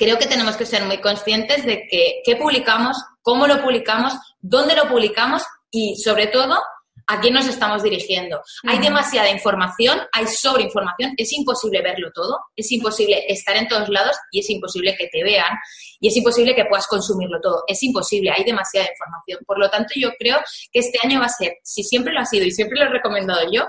creo 0.00 0.18
que 0.18 0.26
tenemos 0.26 0.56
que 0.56 0.66
ser 0.66 0.84
muy 0.84 0.98
conscientes 0.98 1.64
de 1.64 1.86
que 1.88 2.22
qué 2.24 2.36
publicamos, 2.36 2.96
cómo 3.22 3.46
lo 3.46 3.62
publicamos, 3.62 4.14
dónde 4.40 4.74
lo 4.74 4.88
publicamos 4.88 5.42
y, 5.70 5.96
sobre 5.96 6.26
todo, 6.26 6.58
a 7.10 7.20
quién 7.20 7.34
nos 7.34 7.46
estamos 7.48 7.82
dirigiendo. 7.82 8.40
Hay 8.68 8.78
demasiada 8.78 9.28
información, 9.30 9.98
hay 10.12 10.26
sobreinformación, 10.28 11.12
es 11.16 11.32
imposible 11.32 11.82
verlo 11.82 12.10
todo, 12.14 12.38
es 12.54 12.70
imposible 12.70 13.24
estar 13.26 13.56
en 13.56 13.66
todos 13.66 13.88
lados 13.88 14.16
y 14.30 14.38
es 14.38 14.48
imposible 14.48 14.94
que 14.96 15.08
te 15.08 15.24
vean 15.24 15.58
y 15.98 16.06
es 16.06 16.16
imposible 16.16 16.54
que 16.54 16.64
puedas 16.66 16.86
consumirlo 16.86 17.40
todo. 17.42 17.64
Es 17.66 17.82
imposible, 17.82 18.30
hay 18.30 18.44
demasiada 18.44 18.88
información. 18.88 19.40
Por 19.44 19.58
lo 19.58 19.68
tanto, 19.68 19.94
yo 19.96 20.10
creo 20.18 20.38
que 20.72 20.78
este 20.78 20.98
año 21.04 21.18
va 21.18 21.26
a 21.26 21.30
ser, 21.30 21.54
si 21.64 21.82
siempre 21.82 22.12
lo 22.12 22.20
ha 22.20 22.26
sido 22.26 22.46
y 22.46 22.52
siempre 22.52 22.78
lo 22.78 22.86
he 22.86 22.90
recomendado 22.90 23.40
yo, 23.50 23.66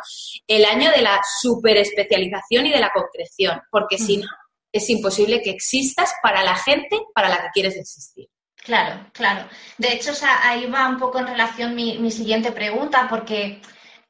el 0.48 0.63
año 0.63 0.92
de 0.92 1.01
la 1.01 1.20
superespecialización 1.42 2.68
y 2.68 2.72
de 2.72 2.80
la 2.80 2.92
concreción, 2.94 3.60
porque 3.72 3.98
si 3.98 4.18
no, 4.18 4.27
es 4.72 4.88
imposible 4.89 5.42
que 5.42 5.50
existas 5.50 6.13
para 6.22 6.44
la 6.44 6.56
gente 6.56 7.00
para 7.15 7.27
la 7.27 7.42
que 7.42 7.50
quieres 7.54 7.75
existir. 7.75 8.27
Claro, 8.63 9.08
claro. 9.13 9.50
De 9.77 9.94
hecho, 9.94 10.12
ahí 10.44 10.68
va 10.68 10.88
un 10.88 11.00
poco 11.00 11.20
en 11.20 11.27
relación 11.27 11.75
mi, 11.75 12.12
siguiente 12.12 12.51
pregunta, 12.51 13.08
porque 13.10 13.60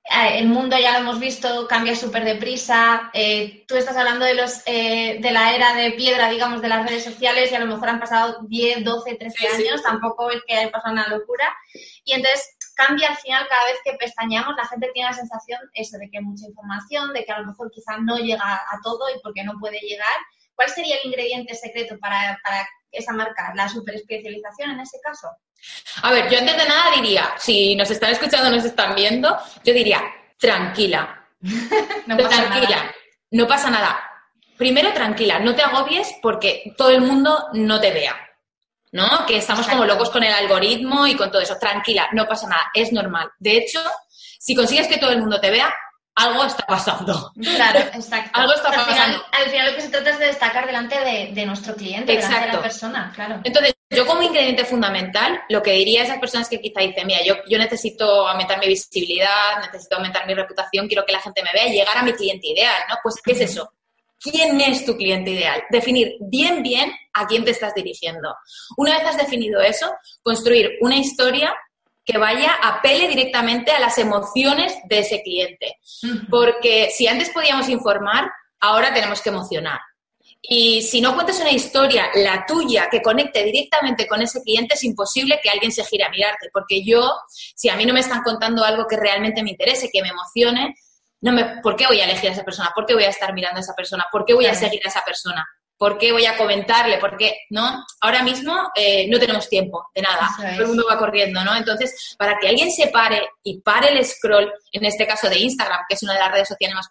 eh, 0.04 0.40
el 0.40 0.48
mundo 0.48 0.78
ya 0.78 0.92
lo 0.94 1.00
hemos 1.00 1.20
visto, 1.20 1.68
cambia 1.70 1.96
súper 1.96 2.26
deprisa. 2.26 3.10
Eh, 3.14 3.64
tú 3.66 3.76
estás 3.76 3.96
hablando 3.96 4.26
de, 4.26 4.34
los, 4.34 4.62
eh, 4.66 5.20
de 5.22 5.32
la 5.32 5.56
era 5.56 5.74
de 5.74 5.92
piedra, 5.92 6.30
digamos, 6.30 6.62
de 6.62 6.68
las 6.68 6.86
redes 6.86 7.06
sociales 7.06 7.50
y 7.52 7.56
a 7.56 7.60
lo 7.60 7.68
mejor 7.68 7.90
han 7.90 8.00
pasado 8.02 8.40
10, 8.42 8.84
12, 8.84 9.16
13 9.16 9.48
años, 9.48 9.84
tampoco 9.84 10.30
es 10.30 10.42
que 10.46 10.56
haya 10.56 10.72
pasado 10.72 10.94
una 10.94 11.08
locura. 11.08 11.56
Y 12.04 12.12
entonces 12.14 12.58
cambia 12.76 13.10
al 13.10 13.18
final 13.18 13.48
cada 13.48 13.66
vez 13.66 13.78
que 13.86 13.94
pestañamos, 13.94 14.56
la 14.58 14.68
gente 14.68 14.90
tiene 14.94 15.10
la 15.10 15.16
sensación 15.16 15.60
eso 15.74 15.98
de 15.98 16.10
que 16.10 16.18
hay 16.18 16.24
mucha 16.26 16.46
información, 16.46 17.14
de 17.14 17.24
que 17.24 17.32
a 17.32 17.40
lo 17.40 17.48
mejor 17.48 17.72
quizás 17.72 18.00
no 18.02 18.18
llega 18.18 18.44
a 18.44 18.80
todo 18.84 19.10
y 19.16 19.20
porque 19.22 19.46
no 19.46 19.54
puede 19.60 19.80
llegar. 19.80 20.16
¿Cuál 20.56 20.70
sería 20.70 20.98
el 20.98 21.08
ingrediente 21.08 21.56
secreto 21.56 21.98
para, 22.00 22.38
para 22.44 22.68
esa 22.92 23.14
marca, 23.14 23.54
la 23.56 23.68
superespecialización 23.70 24.72
en 24.72 24.80
ese 24.82 25.00
caso? 25.02 25.30
A 26.02 26.12
ver, 26.12 26.30
yo 26.30 26.40
antes 26.40 26.58
de 26.58 26.68
nada 26.68 26.92
diría, 26.96 27.34
si 27.38 27.76
nos 27.76 27.90
están 27.92 28.12
escuchando, 28.12 28.50
nos 28.50 28.66
están 28.66 28.96
viendo, 28.96 29.38
yo 29.64 29.74
diría, 29.74 30.02
tranquila. 30.38 31.28
no 32.08 32.18
tranquila, 32.18 32.94
no 33.32 33.48
pasa 33.48 33.70
nada. 33.70 34.00
Primero, 34.58 34.94
tranquila, 34.94 35.40
no 35.40 35.56
te 35.56 35.64
agobies 35.64 36.16
porque 36.22 36.74
todo 36.78 36.90
el 36.90 37.02
mundo 37.02 37.48
no 37.54 37.80
te 37.80 37.92
vea. 37.92 38.16
¿No? 38.94 39.26
Que 39.26 39.38
estamos 39.38 39.68
como 39.68 39.86
locos 39.86 40.10
con 40.10 40.22
el 40.22 40.34
algoritmo 40.34 41.08
y 41.08 41.16
con 41.16 41.32
todo 41.32 41.42
eso. 41.42 41.58
Tranquila, 41.58 42.10
no 42.12 42.28
pasa 42.28 42.48
nada, 42.48 42.70
es 42.74 42.92
normal. 42.92 43.32
De 43.40 43.56
hecho, 43.56 43.80
si 44.38 44.54
consigues 44.54 44.88
que 44.88 44.98
todo 44.98 45.12
el 45.12 45.20
mundo 45.20 45.40
te 45.40 45.50
vea, 45.50 45.74
algo 46.16 46.44
está 46.44 46.66
pasando. 46.66 47.32
Claro, 47.42 47.80
exacto. 47.94 48.32
algo 48.34 48.54
está 48.54 48.72
pasando. 48.72 49.24
Al 49.32 49.50
final, 49.50 49.70
lo 49.70 49.76
que 49.76 49.82
se 49.82 49.90
trata 49.90 50.10
es 50.12 50.20
de 50.20 50.26
destacar 50.26 50.66
delante 50.66 50.96
de, 51.34 51.46
nuestro 51.46 51.76
cliente, 51.76 52.14
delante 52.14 52.48
de 52.48 52.54
la 52.54 52.62
persona, 52.62 53.12
claro. 53.16 53.42
Entonces, 53.44 53.74
yo 53.90 54.06
como 54.06 54.22
ingrediente 54.22 54.66
fundamental, 54.66 55.42
lo 55.50 55.62
que 55.62 55.72
diría 55.72 56.02
a 56.02 56.06
esas 56.06 56.20
personas 56.20 56.48
que 56.48 56.62
quizá 56.62 56.82
dicen, 56.82 57.08
mira, 57.08 57.24
yo, 57.24 57.36
yo 57.48 57.58
necesito 57.58 58.28
aumentar 58.28 58.60
mi 58.60 58.68
visibilidad, 58.68 59.60
necesito 59.62 59.96
aumentar 59.96 60.26
mi 60.28 60.34
reputación, 60.34 60.88
quiero 60.88 61.06
que 61.06 61.14
la 61.14 61.22
gente 61.22 61.44
me 61.44 61.52
vea 61.54 61.68
y 61.68 61.74
llegar 61.74 61.98
a 61.98 62.04
mi 62.04 62.14
cliente 62.14 62.48
ideal, 62.48 62.84
¿no? 62.90 62.96
Pues, 63.04 63.16
¿qué 63.24 63.34
es 63.34 63.42
eso? 63.42 63.74
quién 64.22 64.62
es 64.62 64.86
tu 64.86 64.96
cliente 64.96 65.32
ideal, 65.32 65.64
definir 65.72 66.16
bien, 66.20 66.62
bien 66.62 66.92
a 67.14 67.26
quién 67.26 67.44
te 67.44 67.52
estás 67.52 67.74
dirigiendo. 67.74 68.36
Una 68.78 68.98
vez 68.98 69.08
has 69.08 69.18
definido 69.18 69.60
eso, 69.62 69.92
construir 70.22 70.78
una 70.82 70.96
historia 70.96 71.54
que 72.04 72.18
vaya, 72.18 72.56
apele 72.62 73.08
directamente 73.08 73.72
a 73.72 73.80
las 73.80 73.98
emociones 73.98 74.76
de 74.86 75.00
ese 75.00 75.22
cliente. 75.22 75.78
Porque 76.30 76.90
si 76.92 77.08
antes 77.08 77.30
podíamos 77.30 77.70
informar, 77.70 78.32
ahora 78.60 78.94
tenemos 78.94 79.22
que 79.22 79.30
emocionar. 79.30 79.80
Y 80.42 80.82
si 80.82 81.02
no 81.02 81.14
cuentas 81.14 81.40
una 81.40 81.52
historia, 81.52 82.10
la 82.16 82.46
tuya, 82.48 82.88
que 82.90 83.02
conecte 83.02 83.44
directamente 83.44 84.08
con 84.08 84.22
ese 84.24 84.42
cliente, 84.42 84.74
es 84.74 84.84
imposible 84.84 85.40
que 85.42 85.52
alguien 85.52 85.72
se 85.72 85.84
gire 85.84 86.04
a 86.04 86.10
mirarte. 86.10 86.50
Porque 86.52 86.84
yo, 86.84 87.12
si 87.28 87.70
a 87.70 87.76
mí 87.76 87.86
no 87.86 87.94
me 87.94 88.00
están 88.00 88.24
contando 88.24 88.64
algo 88.64 88.88
que 88.88 88.98
realmente 88.98 89.44
me 89.44 89.52
interese, 89.52 89.90
que 89.92 90.02
me 90.02 90.10
emocione, 90.10 90.76
no 91.22 91.32
me, 91.32 91.62
¿por 91.62 91.76
qué 91.76 91.86
voy 91.86 92.00
a 92.02 92.06
elegir 92.06 92.30
a 92.30 92.34
esa 92.34 92.44
persona? 92.44 92.72
¿Por 92.74 92.88
qué 92.88 92.96
voy 92.96 93.04
a 93.04 93.10
estar 93.10 93.32
mirando 93.34 93.58
a 93.58 93.62
esa 93.62 93.76
persona? 93.76 94.06
¿Por 94.12 94.26
qué 94.26 94.34
voy 94.34 94.48
a 94.48 94.56
seguir 94.56 94.82
a 94.84 94.90
esa 94.90 95.04
persona? 95.06 95.46
¿Por 95.82 95.98
qué 95.98 96.12
voy 96.12 96.28
a 96.28 96.38
comentarle? 96.38 97.00
Porque, 97.00 97.38
¿no? 97.50 97.84
Ahora 98.02 98.22
mismo 98.22 98.70
eh, 98.76 99.08
no 99.10 99.18
tenemos 99.18 99.50
tiempo 99.50 99.88
de 99.96 100.04
nada. 100.04 100.30
Todo 100.38 100.62
el 100.62 100.68
mundo 100.68 100.86
va 100.88 101.00
corriendo, 101.00 101.44
¿no? 101.44 101.56
Entonces, 101.56 102.16
para 102.20 102.38
que 102.38 102.50
alguien 102.50 102.70
se 102.70 102.90
pare 102.90 103.28
y 103.42 103.62
pare 103.62 103.92
el 103.92 104.06
scroll, 104.06 104.54
en 104.72 104.86
este 104.86 105.08
caso 105.08 105.28
de 105.28 105.40
Instagram, 105.40 105.80
que 105.90 105.96
es 105.96 106.04
una 106.04 106.14
de 106.14 106.20
las 106.20 106.32
redes 106.34 106.50
sociales 106.50 106.76
más, 106.76 106.88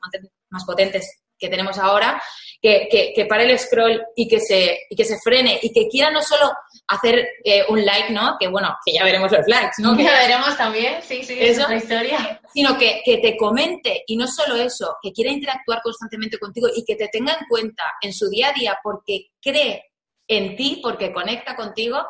más 0.48 0.64
potentes 0.64 1.20
que 1.40 1.48
tenemos 1.48 1.78
ahora, 1.78 2.22
que, 2.60 3.12
que, 3.14 3.24
pare 3.24 3.50
el 3.50 3.58
scroll 3.58 4.02
y 4.14 4.28
que, 4.28 4.38
se, 4.38 4.80
y 4.90 4.94
que 4.94 5.04
se 5.04 5.16
frene 5.24 5.58
y 5.62 5.72
que 5.72 5.88
quiera 5.88 6.10
no 6.10 6.20
solo 6.20 6.52
hacer 6.88 7.26
eh, 7.42 7.64
un 7.68 7.84
like, 7.84 8.12
¿no? 8.12 8.36
Que 8.38 8.48
bueno, 8.48 8.76
que 8.84 8.92
ya 8.92 9.02
veremos 9.02 9.32
los 9.32 9.46
likes, 9.46 9.76
¿no? 9.78 9.96
Que 9.96 10.04
ya 10.04 10.18
veremos 10.18 10.56
también, 10.58 11.02
sí, 11.02 11.22
sí, 11.24 11.38
eso, 11.40 11.68
es 11.70 11.84
historia. 11.84 12.40
Sino 12.52 12.76
que, 12.76 13.00
que 13.02 13.16
te 13.18 13.36
comente 13.36 14.04
y 14.06 14.16
no 14.16 14.26
solo 14.26 14.56
eso, 14.56 14.96
que 15.02 15.12
quiera 15.12 15.30
interactuar 15.30 15.80
constantemente 15.82 16.38
contigo 16.38 16.68
y 16.74 16.84
que 16.84 16.96
te 16.96 17.08
tenga 17.08 17.32
en 17.32 17.46
cuenta 17.48 17.84
en 18.02 18.12
su 18.12 18.28
día 18.28 18.50
a 18.50 18.52
día 18.52 18.78
porque 18.82 19.28
cree 19.40 19.84
en 20.28 20.54
ti, 20.54 20.80
porque 20.82 21.12
conecta 21.12 21.56
contigo, 21.56 22.04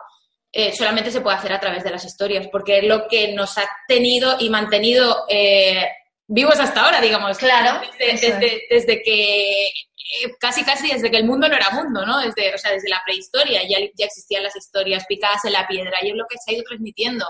eh, 0.52 0.72
solamente 0.74 1.12
se 1.12 1.20
puede 1.20 1.36
hacer 1.36 1.52
a 1.52 1.60
través 1.60 1.84
de 1.84 1.90
las 1.90 2.04
historias, 2.04 2.48
porque 2.50 2.78
es 2.78 2.84
lo 2.84 3.06
que 3.06 3.32
nos 3.32 3.56
ha 3.56 3.68
tenido 3.86 4.36
y 4.40 4.50
mantenido 4.50 5.24
eh, 5.28 5.86
vivos 6.30 6.58
hasta 6.60 6.82
ahora, 6.82 7.00
digamos. 7.00 7.38
Claro. 7.38 7.80
Desde, 7.98 8.62
desde, 8.70 9.02
que 9.02 9.66
eh, 9.66 10.32
casi 10.38 10.64
casi 10.64 10.88
desde 10.88 11.10
que 11.10 11.18
el 11.18 11.26
mundo 11.26 11.48
no 11.48 11.56
era 11.56 11.70
mundo, 11.70 12.06
¿no? 12.06 12.20
Desde, 12.20 12.54
o 12.54 12.58
sea, 12.58 12.70
desde 12.70 12.88
la 12.88 13.02
prehistoria 13.04 13.62
ya, 13.68 13.78
ya 13.94 14.06
existían 14.06 14.44
las 14.44 14.56
historias 14.56 15.04
picadas 15.06 15.44
en 15.44 15.52
la 15.52 15.66
piedra 15.66 15.98
y 16.02 16.10
es 16.10 16.16
lo 16.16 16.26
que 16.28 16.38
se 16.38 16.50
ha 16.50 16.54
ido 16.54 16.64
transmitiendo. 16.64 17.26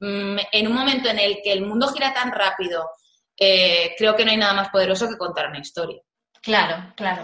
Mm, 0.00 0.38
en 0.52 0.66
un 0.66 0.74
momento 0.74 1.08
en 1.08 1.18
el 1.18 1.40
que 1.42 1.52
el 1.52 1.62
mundo 1.62 1.88
gira 1.88 2.12
tan 2.12 2.32
rápido, 2.32 2.90
eh, 3.38 3.94
creo 3.96 4.16
que 4.16 4.24
no 4.24 4.32
hay 4.32 4.36
nada 4.36 4.54
más 4.54 4.68
poderoso 4.70 5.08
que 5.08 5.16
contar 5.16 5.48
una 5.48 5.60
historia. 5.60 6.00
Claro, 6.42 6.92
claro. 6.96 7.22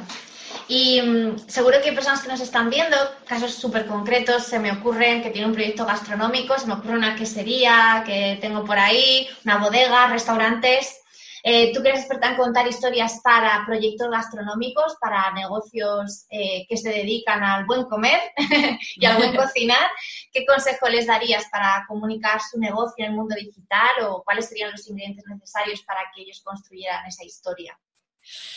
Y 0.68 1.00
mm, 1.02 1.48
seguro 1.48 1.80
que 1.80 1.90
hay 1.90 1.94
personas 1.94 2.22
que 2.22 2.28
nos 2.28 2.40
están 2.40 2.70
viendo, 2.70 2.96
casos 3.26 3.54
súper 3.54 3.86
concretos, 3.86 4.44
se 4.44 4.58
me 4.58 4.72
ocurren 4.72 5.22
que 5.22 5.30
tiene 5.30 5.46
un 5.46 5.54
proyecto 5.54 5.84
gastronómico, 5.84 6.58
se 6.58 6.66
me 6.66 6.74
ocurre 6.74 6.94
una 6.94 7.16
quesería 7.16 8.02
que 8.06 8.38
tengo 8.40 8.64
por 8.64 8.78
ahí, 8.78 9.28
una 9.44 9.58
bodega, 9.58 10.08
restaurantes. 10.08 10.98
Eh, 11.44 11.72
tú 11.74 11.82
que 11.82 11.88
eres 11.88 12.02
experta 12.02 12.30
en 12.30 12.36
contar 12.36 12.68
historias 12.68 13.20
para 13.22 13.64
proyectos 13.66 14.08
gastronómicos, 14.08 14.96
para 15.00 15.32
negocios 15.32 16.26
eh, 16.30 16.64
que 16.68 16.76
se 16.76 16.90
dedican 16.90 17.42
al 17.42 17.66
buen 17.66 17.84
comer 17.86 18.20
y 18.96 19.06
al 19.06 19.16
buen 19.16 19.34
cocinar, 19.36 19.90
¿qué 20.32 20.46
consejo 20.46 20.88
les 20.88 21.08
darías 21.08 21.46
para 21.50 21.84
comunicar 21.88 22.40
su 22.40 22.60
negocio 22.60 23.04
en 23.04 23.10
el 23.10 23.16
mundo 23.16 23.34
digital 23.34 23.90
o 24.04 24.22
cuáles 24.22 24.48
serían 24.48 24.70
los 24.70 24.88
ingredientes 24.88 25.24
necesarios 25.26 25.82
para 25.82 26.00
que 26.14 26.22
ellos 26.22 26.40
construyeran 26.44 27.06
esa 27.06 27.24
historia? 27.24 27.76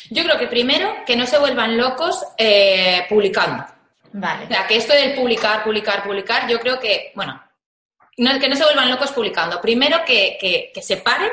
Yo 0.09 0.23
creo 0.23 0.37
que 0.37 0.47
primero 0.47 1.03
que 1.05 1.15
no 1.15 1.25
se 1.25 1.39
vuelvan 1.39 1.77
locos 1.77 2.23
eh, 2.37 3.05
publicando. 3.09 3.65
Vale. 4.13 4.45
O 4.45 4.47
sea, 4.47 4.67
que 4.67 4.77
esto 4.77 4.93
del 4.93 5.13
publicar, 5.13 5.63
publicar, 5.63 6.03
publicar, 6.03 6.47
yo 6.47 6.59
creo 6.59 6.79
que, 6.79 7.11
bueno, 7.15 7.41
no, 8.17 8.39
que 8.39 8.47
no 8.47 8.55
se 8.55 8.63
vuelvan 8.63 8.89
locos 8.89 9.11
publicando. 9.11 9.59
Primero 9.59 10.03
que, 10.05 10.37
que, 10.73 10.81
se 10.81 10.97
paren, 10.97 11.31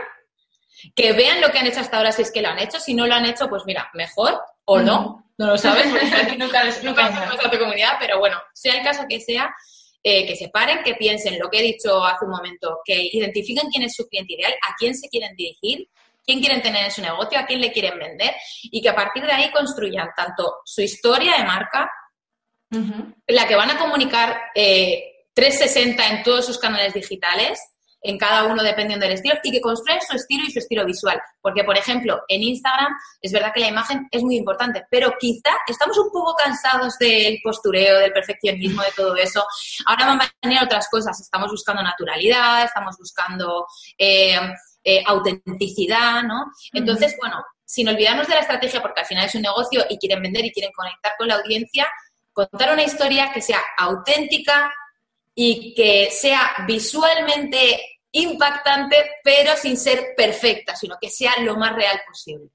que 0.94 1.12
vean 1.12 1.40
lo 1.40 1.50
que 1.50 1.58
han 1.58 1.66
hecho 1.66 1.80
hasta 1.80 1.98
ahora 1.98 2.12
si 2.12 2.22
es 2.22 2.32
que 2.32 2.42
lo 2.42 2.48
han 2.48 2.58
hecho. 2.58 2.80
Si 2.80 2.94
no 2.94 3.06
lo 3.06 3.14
han 3.14 3.26
hecho, 3.26 3.48
pues 3.48 3.62
mira, 3.66 3.88
mejor 3.94 4.40
o 4.64 4.80
no, 4.80 5.30
no 5.38 5.46
lo 5.46 5.58
sabes, 5.58 5.86
porque 5.86 6.36
nunca, 6.38 6.64
nunca 6.82 7.06
a 7.06 7.50
tu 7.50 7.58
comunidad, 7.58 7.96
pero 8.00 8.18
bueno, 8.18 8.40
sea 8.52 8.74
el 8.74 8.82
caso 8.82 9.04
que 9.08 9.20
sea, 9.20 9.54
eh, 10.02 10.26
que 10.26 10.34
se 10.34 10.48
paren, 10.48 10.82
que 10.82 10.94
piensen 10.94 11.38
lo 11.38 11.48
que 11.48 11.60
he 11.60 11.62
dicho 11.62 12.04
hace 12.04 12.24
un 12.24 12.32
momento, 12.32 12.80
que 12.84 13.10
identifiquen 13.12 13.68
quién 13.70 13.84
es 13.84 13.94
su 13.94 14.08
cliente 14.08 14.34
ideal, 14.34 14.52
a 14.68 14.74
quién 14.76 14.96
se 14.96 15.08
quieren 15.08 15.36
dirigir 15.36 15.88
quién 16.24 16.40
quieren 16.40 16.62
tener 16.62 16.84
en 16.84 16.90
su 16.90 17.02
negocio, 17.02 17.38
a 17.38 17.46
quién 17.46 17.60
le 17.60 17.72
quieren 17.72 17.98
vender 17.98 18.34
y 18.62 18.80
que 18.80 18.88
a 18.88 18.94
partir 18.94 19.24
de 19.24 19.32
ahí 19.32 19.50
construyan 19.50 20.08
tanto 20.16 20.60
su 20.64 20.82
historia 20.82 21.36
de 21.36 21.44
marca, 21.44 21.90
la 23.26 23.46
que 23.46 23.54
van 23.54 23.70
a 23.70 23.78
comunicar 23.78 24.40
360 24.54 26.02
eh, 26.02 26.10
en 26.10 26.22
todos 26.22 26.46
sus 26.46 26.58
canales 26.58 26.94
digitales, 26.94 27.60
en 28.04 28.18
cada 28.18 28.44
uno 28.44 28.62
dependiendo 28.62 29.04
del 29.04 29.14
estilo, 29.14 29.36
y 29.42 29.52
que 29.52 29.60
construyan 29.60 30.00
su 30.00 30.16
estilo 30.16 30.44
y 30.44 30.50
su 30.50 30.58
estilo 30.58 30.84
visual. 30.84 31.20
Porque, 31.40 31.64
por 31.64 31.76
ejemplo, 31.76 32.22
en 32.28 32.42
Instagram 32.42 32.92
es 33.20 33.30
verdad 33.30 33.52
que 33.54 33.60
la 33.60 33.68
imagen 33.68 34.08
es 34.10 34.22
muy 34.22 34.36
importante, 34.36 34.84
pero 34.90 35.12
quizá 35.20 35.50
estamos 35.68 35.96
un 35.98 36.10
poco 36.10 36.34
cansados 36.34 36.98
del 36.98 37.38
postureo, 37.44 37.98
del 37.98 38.12
perfeccionismo, 38.12 38.82
de 38.82 38.92
todo 38.96 39.14
eso. 39.16 39.44
Ahora 39.86 40.06
van 40.06 40.22
a 40.22 40.32
venir 40.42 40.58
otras 40.62 40.88
cosas. 40.90 41.20
Estamos 41.20 41.50
buscando 41.50 41.82
naturalidad, 41.82 42.64
estamos 42.64 42.96
buscando... 42.98 43.66
Eh, 43.98 44.36
eh, 44.84 45.02
autenticidad, 45.06 46.22
¿no? 46.22 46.46
Entonces, 46.72 47.16
bueno, 47.20 47.42
sin 47.64 47.88
olvidarnos 47.88 48.26
de 48.28 48.34
la 48.34 48.40
estrategia, 48.40 48.82
porque 48.82 49.00
al 49.00 49.06
final 49.06 49.26
es 49.26 49.34
un 49.34 49.42
negocio 49.42 49.84
y 49.88 49.98
quieren 49.98 50.22
vender 50.22 50.44
y 50.44 50.52
quieren 50.52 50.72
conectar 50.72 51.12
con 51.16 51.28
la 51.28 51.36
audiencia, 51.36 51.88
contar 52.32 52.72
una 52.72 52.82
historia 52.82 53.32
que 53.32 53.40
sea 53.40 53.60
auténtica 53.78 54.72
y 55.34 55.74
que 55.74 56.10
sea 56.10 56.64
visualmente 56.66 57.80
impactante, 58.12 58.96
pero 59.24 59.56
sin 59.56 59.76
ser 59.76 60.14
perfecta, 60.16 60.76
sino 60.76 60.96
que 61.00 61.08
sea 61.08 61.32
lo 61.40 61.56
más 61.56 61.74
real 61.74 61.98
posible. 62.06 62.48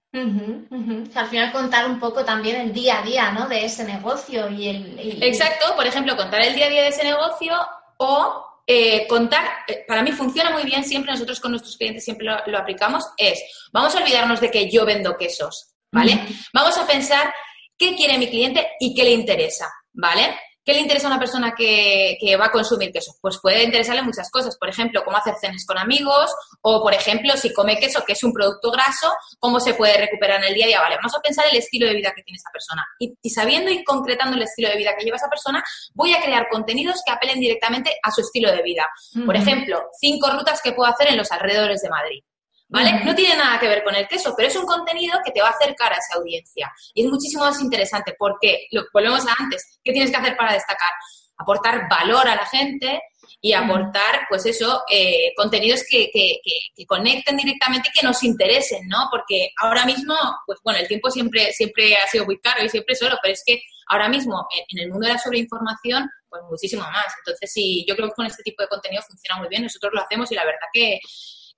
al 1.16 1.28
final 1.28 1.52
contar 1.52 1.90
un 1.90 2.00
poco 2.00 2.24
también 2.24 2.58
el 2.58 2.74
día 2.74 3.00
a 3.00 3.04
día, 3.04 3.32
¿no? 3.32 3.48
De 3.48 3.66
ese 3.66 3.84
negocio 3.84 4.50
y 4.50 4.68
el... 4.68 5.24
Exacto, 5.24 5.76
por 5.76 5.88
ejemplo, 5.88 6.16
contar 6.16 6.42
el 6.42 6.54
día 6.54 6.68
a 6.68 6.70
día 6.70 6.84
de 6.84 6.90
ese 6.90 7.04
negocio 7.04 7.54
o 7.98 8.46
eh, 8.70 9.08
contar, 9.08 9.64
eh, 9.66 9.86
para 9.88 10.04
mí 10.04 10.12
funciona 10.12 10.52
muy 10.52 10.64
bien, 10.64 10.84
siempre 10.84 11.14
nosotros 11.14 11.40
con 11.40 11.52
nuestros 11.52 11.78
clientes 11.78 12.04
siempre 12.04 12.28
lo, 12.46 12.58
aplicamos, 12.58 13.06
es, 13.16 13.42
vamos 13.72 13.96
a 13.96 14.00
olvidarnos 14.00 14.42
de 14.42 14.52
que 14.52 14.70
yo 14.70 14.86
vendo 14.86 15.16
quesos, 15.16 15.74
¿vale? 15.90 16.22
Vamos 16.54 16.78
a 16.78 16.86
pensar 16.86 17.34
qué 17.78 17.96
quiere 17.96 18.18
mi 18.18 18.28
cliente 18.28 18.68
y 18.80 18.94
qué 18.94 19.06
le 19.06 19.12
interesa, 19.12 19.68
¿vale? 19.94 20.38
¿Qué 20.68 20.74
le 20.74 20.82
interesa 20.82 21.08
a 21.08 21.12
una 21.12 21.20
persona 21.20 21.56
que, 21.56 22.18
va 22.38 22.48
a 22.48 22.52
consumir 22.52 22.92
queso? 22.92 23.14
Pues 23.22 23.40
puede 23.42 23.64
interesarle 23.64 24.02
muchas 24.02 24.30
cosas. 24.30 24.58
Por 24.58 24.68
ejemplo, 24.68 25.02
cómo 25.06 25.16
hacer 25.16 25.36
cenas 25.40 25.64
con 25.66 25.78
amigos 25.78 26.30
o, 26.62 26.84
por 26.84 26.94
ejemplo, 26.94 27.38
si 27.38 27.54
come 27.54 27.80
queso, 27.80 28.04
que 28.06 28.12
es 28.12 28.24
un 28.26 28.34
producto 28.34 28.70
graso, 28.70 29.14
cómo 29.40 29.62
se 29.62 29.76
puede 29.76 29.98
recuperar 29.98 30.44
en 30.44 30.50
el 30.50 30.56
día 30.56 30.66
a 30.66 30.68
día. 30.68 30.82
Vale, 30.82 30.98
vamos 30.98 31.16
a 31.16 31.22
pensar 31.22 31.46
el 31.50 31.58
estilo 31.58 31.88
de 31.88 31.94
vida 31.94 32.12
que 32.14 32.22
tiene 32.22 32.36
esa 32.36 32.50
persona. 32.52 32.86
Y, 33.00 33.14
y 33.22 33.30
sabiendo 33.30 33.72
y 33.72 33.82
concretando 33.86 34.36
el 34.36 34.44
estilo 34.44 34.68
de 34.68 34.76
vida 34.76 34.94
que 34.98 35.06
lleva 35.06 35.16
esa 35.16 35.30
persona, 35.30 35.64
voy 35.94 36.14
a 36.14 36.22
crear 36.22 36.50
contenidos 36.50 37.02
que 37.06 37.14
apelen 37.14 37.40
directamente 37.40 37.98
a 38.04 38.12
su 38.12 38.20
estilo 38.20 38.52
de 38.52 38.62
vida. 38.62 38.86
Por 39.26 39.38
ejemplo, 39.38 39.84
cinco 39.98 40.30
rutas 40.32 40.62
que 40.62 40.74
puedo 40.74 40.92
hacer 40.92 41.08
en 41.08 41.18
los 41.18 41.32
alrededores 41.32 41.82
de 41.82 41.90
Madrid. 41.90 42.24
¿Vale? 42.70 43.04
No 43.04 43.16
tiene 43.16 43.36
nada 43.36 43.60
que 43.60 43.68
ver 43.68 43.84
con 43.84 43.96
el 43.96 44.08
queso, 44.08 44.34
pero 44.36 44.50
es 44.50 44.56
un 44.56 44.66
contenido 44.66 45.20
que 45.24 45.32
te 45.32 45.42
va 45.42 45.48
a 45.48 45.52
acercar 45.52 45.94
a 45.94 45.98
esa 45.98 46.20
audiencia. 46.20 46.72
Y 46.94 47.06
es 47.06 47.12
muchísimo 47.12 47.44
más 47.44 47.62
interesante 47.62 48.16
porque, 48.18 48.68
lo, 48.72 48.84
volvemos 48.94 49.26
a 49.28 49.36
antes, 49.40 49.80
¿qué 49.84 49.92
tienes 49.92 50.12
que 50.12 50.18
hacer 50.18 50.36
para 50.36 50.54
destacar? 50.54 50.92
Aportar 51.38 51.88
valor 51.90 52.28
a 52.28 52.36
la 52.36 52.46
gente 52.46 53.02
y 53.42 53.54
aportar, 53.54 54.26
pues 54.28 54.46
eso, 54.46 54.84
eh, 54.90 55.34
contenidos 55.36 55.84
que, 55.88 56.10
que, 56.12 56.40
que, 56.76 56.86
conecten 56.86 57.38
directamente 57.38 57.90
y 57.94 58.00
que 58.00 58.06
nos 58.06 58.24
interesen, 58.24 58.88
¿no? 58.88 59.08
Porque 59.12 59.50
ahora 59.62 59.86
mismo, 59.86 60.16
pues 60.46 60.60
bueno, 60.64 60.80
el 60.80 60.88
tiempo 60.88 61.12
siempre, 61.12 61.52
siempre 61.52 61.96
ha 61.96 62.08
sido 62.08 62.26
muy 62.26 62.40
caro 62.40 62.64
y 62.66 62.70
siempre 62.70 62.96
solo, 62.96 63.18
pero 63.22 63.34
es 63.34 63.44
que 63.46 63.62
ahora 63.88 64.10
mismo 64.10 64.48
en, 64.70 64.80
el 64.80 64.90
mundo 64.90 65.08
de 65.08 65.14
la 65.14 65.20
sobreinformación, 65.20 66.10
pues 66.30 66.42
muchísimo 66.50 66.84
más. 66.84 67.14
Entonces, 67.20 67.52
sí, 67.52 67.86
yo 67.88 67.96
creo 67.96 68.08
que 68.10 68.16
con 68.16 68.26
este 68.26 68.44
tipo 68.44 68.64
de 68.64 68.70
contenido 68.70 69.04
funciona 69.04 69.40
muy 69.40 69.50
bien, 69.50 69.64
nosotros 69.64 69.92
lo 69.94 70.02
hacemos 70.02 70.32
y 70.32 70.36
la 70.36 70.46
verdad 70.46 70.68
que, 70.74 71.00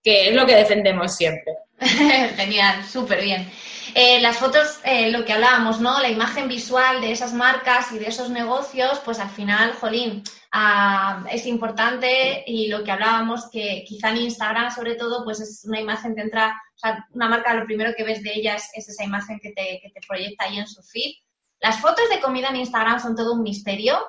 que 0.04 0.30
es 0.30 0.36
lo 0.36 0.46
que 0.46 0.56
defendemos 0.56 1.16
siempre. 1.16 1.54
Genial, 1.80 2.84
súper 2.86 3.22
bien. 3.22 3.50
Eh, 3.96 4.20
las 4.22 4.38
fotos, 4.38 4.80
eh, 4.84 5.10
lo 5.10 5.26
que 5.26 5.34
hablábamos, 5.34 5.80
¿no? 5.80 6.00
La 6.00 6.10
imagen 6.10 6.48
visual 6.48 7.02
de 7.02 7.12
esas 7.12 7.34
marcas 7.34 7.92
y 7.92 8.00
de 8.00 8.08
esos 8.08 8.30
negocios, 8.30 9.02
pues 9.04 9.20
al 9.20 9.30
final, 9.30 9.74
jolín, 9.74 10.24
ah, 10.52 11.24
es 11.32 11.46
importante 11.48 12.44
y 12.46 12.68
lo 12.68 12.84
que 12.84 12.92
hablábamos, 12.92 13.50
que 13.50 13.84
quizá 13.88 14.10
en 14.10 14.18
Instagram 14.18 14.72
sobre 14.72 14.96
todo, 14.96 15.24
pues 15.24 15.40
es 15.40 15.66
una 15.66 15.80
imagen 15.80 16.16
que 16.16 16.22
entra, 16.22 16.62
o 16.76 16.80
sea, 16.80 17.08
una 17.14 17.30
marca 17.30 17.54
lo 17.54 17.66
primero 17.66 17.94
que 17.98 18.04
ves 18.04 18.22
de 18.22 18.32
ellas 18.34 18.70
es 18.76 18.90
esa 18.90 19.04
imagen 19.04 19.40
que 19.42 19.52
te, 19.54 19.80
que 19.82 19.90
te 19.90 20.02
proyecta 20.08 20.46
ahí 20.46 20.60
en 20.60 20.68
su 20.68 20.84
feed. 20.84 21.16
Las 21.60 21.82
fotos 21.82 22.10
de 22.10 22.20
comida 22.20 22.50
en 22.50 22.58
Instagram 22.58 23.00
son 23.00 23.16
todo 23.16 23.34
un 23.34 23.44
misterio 23.44 24.00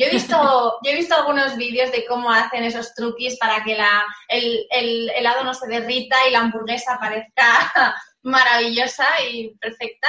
yo 0.00 0.06
he 0.06 0.10
visto, 0.10 0.78
he 0.82 0.94
visto 0.94 1.14
algunos 1.14 1.56
vídeos 1.56 1.92
de 1.92 2.06
cómo 2.06 2.30
hacen 2.30 2.64
esos 2.64 2.94
truquis 2.94 3.36
para 3.38 3.62
que 3.62 3.76
la, 3.76 4.02
el, 4.28 4.66
el 4.70 5.10
helado 5.10 5.44
no 5.44 5.52
se 5.52 5.68
derrita 5.68 6.16
y 6.26 6.30
la 6.30 6.38
hamburguesa 6.38 6.98
parezca 6.98 7.94
maravillosa 8.22 9.06
y 9.30 9.54
perfecta. 9.56 10.08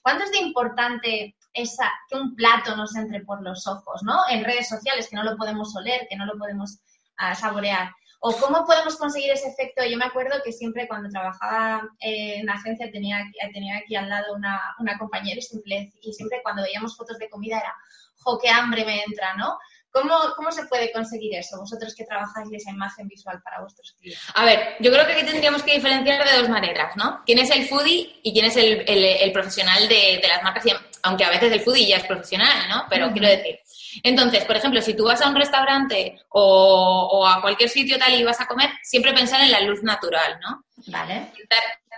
¿cuánto 0.00 0.24
es 0.24 0.30
de 0.30 0.38
importante 0.38 1.36
esa, 1.54 1.90
que 2.08 2.16
un 2.16 2.34
plato 2.34 2.76
nos 2.76 2.94
entre 2.96 3.20
por 3.20 3.42
los 3.42 3.66
ojos, 3.66 4.02
¿no? 4.02 4.20
En 4.28 4.44
redes 4.44 4.68
sociales, 4.68 5.08
que 5.08 5.16
no 5.16 5.24
lo 5.24 5.36
podemos 5.36 5.74
oler, 5.76 6.06
que 6.08 6.16
no 6.16 6.26
lo 6.26 6.38
podemos 6.38 6.78
ah, 7.16 7.34
saborear. 7.34 7.92
¿O 8.24 8.32
cómo 8.36 8.64
podemos 8.64 8.96
conseguir 8.96 9.32
ese 9.32 9.48
efecto? 9.48 9.82
Yo 9.84 9.98
me 9.98 10.04
acuerdo 10.04 10.40
que 10.44 10.52
siempre 10.52 10.86
cuando 10.86 11.08
trabajaba 11.08 11.82
en 11.98 12.46
la 12.46 12.52
agencia 12.52 12.88
tenía, 12.92 13.20
tenía 13.52 13.78
aquí 13.78 13.96
al 13.96 14.08
lado 14.08 14.34
una, 14.36 14.60
una 14.78 14.96
compañera 14.96 15.40
y 15.40 15.42
siempre, 15.42 15.92
y 16.00 16.12
siempre 16.12 16.40
cuando 16.40 16.62
veíamos 16.62 16.96
fotos 16.96 17.18
de 17.18 17.28
comida 17.28 17.58
era, 17.58 17.74
jo, 18.18 18.38
qué 18.40 18.48
hambre 18.48 18.84
me 18.84 19.02
entra, 19.02 19.34
¿no? 19.34 19.58
¿Cómo, 19.90 20.14
¿Cómo, 20.36 20.52
se 20.52 20.64
puede 20.66 20.92
conseguir 20.92 21.34
eso, 21.34 21.58
vosotros 21.58 21.96
que 21.96 22.04
trabajáis 22.04 22.48
esa 22.52 22.70
imagen 22.70 23.08
visual 23.08 23.42
para 23.42 23.60
vuestros 23.60 23.92
clientes? 23.98 24.24
A 24.34 24.44
ver, 24.44 24.76
yo 24.78 24.92
creo 24.92 25.04
que 25.04 25.14
aquí 25.14 25.26
tendríamos 25.26 25.64
que 25.64 25.74
diferenciar 25.74 26.24
de 26.24 26.38
dos 26.38 26.48
maneras, 26.48 26.96
¿no? 26.96 27.22
¿Quién 27.26 27.40
es 27.40 27.50
el 27.50 27.66
foodie 27.66 28.20
y 28.22 28.32
quién 28.32 28.44
es 28.44 28.56
el, 28.56 28.84
el, 28.86 29.32
profesional 29.32 29.88
de, 29.88 30.20
de, 30.22 30.28
las 30.28 30.44
marcas? 30.44 30.64
Aunque 31.02 31.24
a 31.24 31.30
veces 31.30 31.52
el 31.52 31.60
foodie 31.60 31.88
ya 31.88 31.96
es 31.96 32.04
profesional, 32.04 32.68
¿no? 32.70 32.86
Pero 32.88 33.10
quiero 33.12 33.26
decir, 33.26 33.58
entonces, 34.02 34.44
por 34.44 34.56
ejemplo, 34.56 34.80
si 34.80 34.94
tú 34.94 35.04
vas 35.04 35.20
a 35.20 35.28
un 35.28 35.36
restaurante 35.36 36.18
o, 36.30 37.08
o, 37.12 37.26
a 37.26 37.40
cualquier 37.40 37.68
sitio 37.68 37.98
tal 37.98 38.14
y 38.14 38.24
vas 38.24 38.40
a 38.40 38.46
comer, 38.46 38.70
siempre 38.82 39.12
pensar 39.12 39.42
en 39.42 39.50
la 39.50 39.60
luz 39.60 39.82
natural, 39.82 40.38
¿no? 40.40 40.64
Vale. 40.86 41.32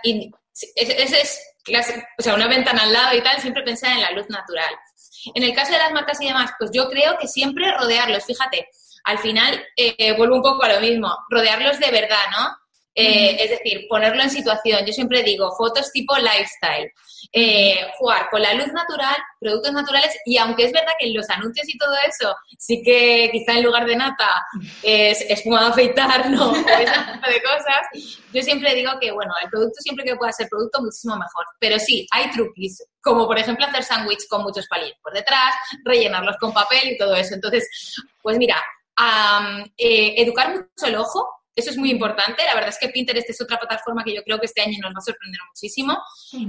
Y 0.03 0.31
ese 0.75 1.21
es, 1.21 1.55
o 2.17 2.21
sea, 2.21 2.35
una 2.35 2.47
ventana 2.47 2.83
al 2.83 2.93
lado 2.93 3.15
y 3.15 3.21
tal, 3.21 3.39
siempre 3.39 3.63
pensar 3.63 3.91
en 3.91 4.01
la 4.01 4.11
luz 4.11 4.29
natural. 4.29 4.73
En 5.33 5.43
el 5.43 5.53
caso 5.53 5.71
de 5.71 5.79
las 5.79 5.91
marcas 5.91 6.21
y 6.21 6.27
demás, 6.27 6.51
pues 6.59 6.71
yo 6.73 6.89
creo 6.89 7.17
que 7.17 7.27
siempre 7.27 7.71
rodearlos, 7.71 8.25
fíjate, 8.25 8.69
al 9.05 9.17
final 9.19 9.63
eh, 9.75 10.15
vuelvo 10.17 10.35
un 10.35 10.41
poco 10.41 10.63
a 10.63 10.73
lo 10.73 10.79
mismo, 10.79 11.15
rodearlos 11.29 11.79
de 11.79 11.91
verdad, 11.91 12.23
¿no? 12.31 12.57
Eh, 12.97 13.35
es 13.43 13.49
decir, 13.49 13.87
ponerlo 13.89 14.23
en 14.23 14.29
situación. 14.29 14.85
Yo 14.85 14.93
siempre 14.93 15.21
digo, 15.21 15.53
fotos 15.57 15.91
tipo 15.91 16.15
lifestyle. 16.17 16.89
Eh, 17.33 17.91
jugar 17.97 18.29
con 18.29 18.41
la 18.41 18.53
luz 18.53 18.71
natural, 18.71 19.17
productos 19.39 19.73
naturales, 19.73 20.15
y 20.25 20.37
aunque 20.37 20.65
es 20.65 20.71
verdad 20.71 20.93
que 20.97 21.07
en 21.07 21.15
los 21.15 21.29
anuncios 21.29 21.67
y 21.67 21.77
todo 21.77 21.93
eso, 22.07 22.33
sí 22.57 22.81
que 22.83 23.29
quizá 23.31 23.53
en 23.53 23.63
lugar 23.63 23.85
de 23.85 23.95
nata 23.97 24.45
es 24.81 25.19
espumado 25.21 25.67
afeitar, 25.67 26.29
¿no? 26.29 26.55
ese 26.55 26.93
tipo 26.93 27.27
de 27.27 27.41
cosas, 27.41 28.21
yo 28.31 28.41
siempre 28.41 28.73
digo 28.75 28.91
que, 29.01 29.11
bueno, 29.11 29.33
el 29.43 29.49
producto 29.49 29.81
siempre 29.81 30.05
que 30.05 30.15
pueda 30.15 30.31
ser 30.31 30.47
producto, 30.47 30.81
muchísimo 30.81 31.15
mejor. 31.15 31.45
Pero 31.59 31.77
sí, 31.79 32.07
hay 32.11 32.31
truquis, 32.31 32.81
como 33.01 33.27
por 33.27 33.37
ejemplo 33.37 33.65
hacer 33.65 33.83
sándwich 33.83 34.27
con 34.29 34.43
muchos 34.43 34.67
palillos 34.67 34.97
por 35.03 35.11
detrás, 35.11 35.53
rellenarlos 35.83 36.37
con 36.37 36.53
papel 36.53 36.91
y 36.91 36.97
todo 36.97 37.15
eso. 37.15 37.33
Entonces, 37.33 37.67
pues 38.21 38.37
mira, 38.37 38.63
eh, 39.77 40.13
educar 40.21 40.51
mucho 40.51 40.85
el 40.85 40.95
ojo, 40.95 41.27
eso 41.55 41.69
es 41.69 41.77
muy 41.77 41.89
importante. 41.89 42.43
La 42.43 42.53
verdad 42.53 42.69
es 42.69 42.77
que 42.79 42.89
Pinterest 42.89 43.29
es 43.29 43.41
otra 43.41 43.57
plataforma 43.57 44.03
que 44.03 44.13
yo 44.13 44.23
creo 44.23 44.39
que 44.39 44.45
este 44.45 44.61
año 44.61 44.77
nos 44.81 44.93
va 44.93 44.99
a 44.99 45.01
sorprender 45.01 45.39
muchísimo. 45.47 45.97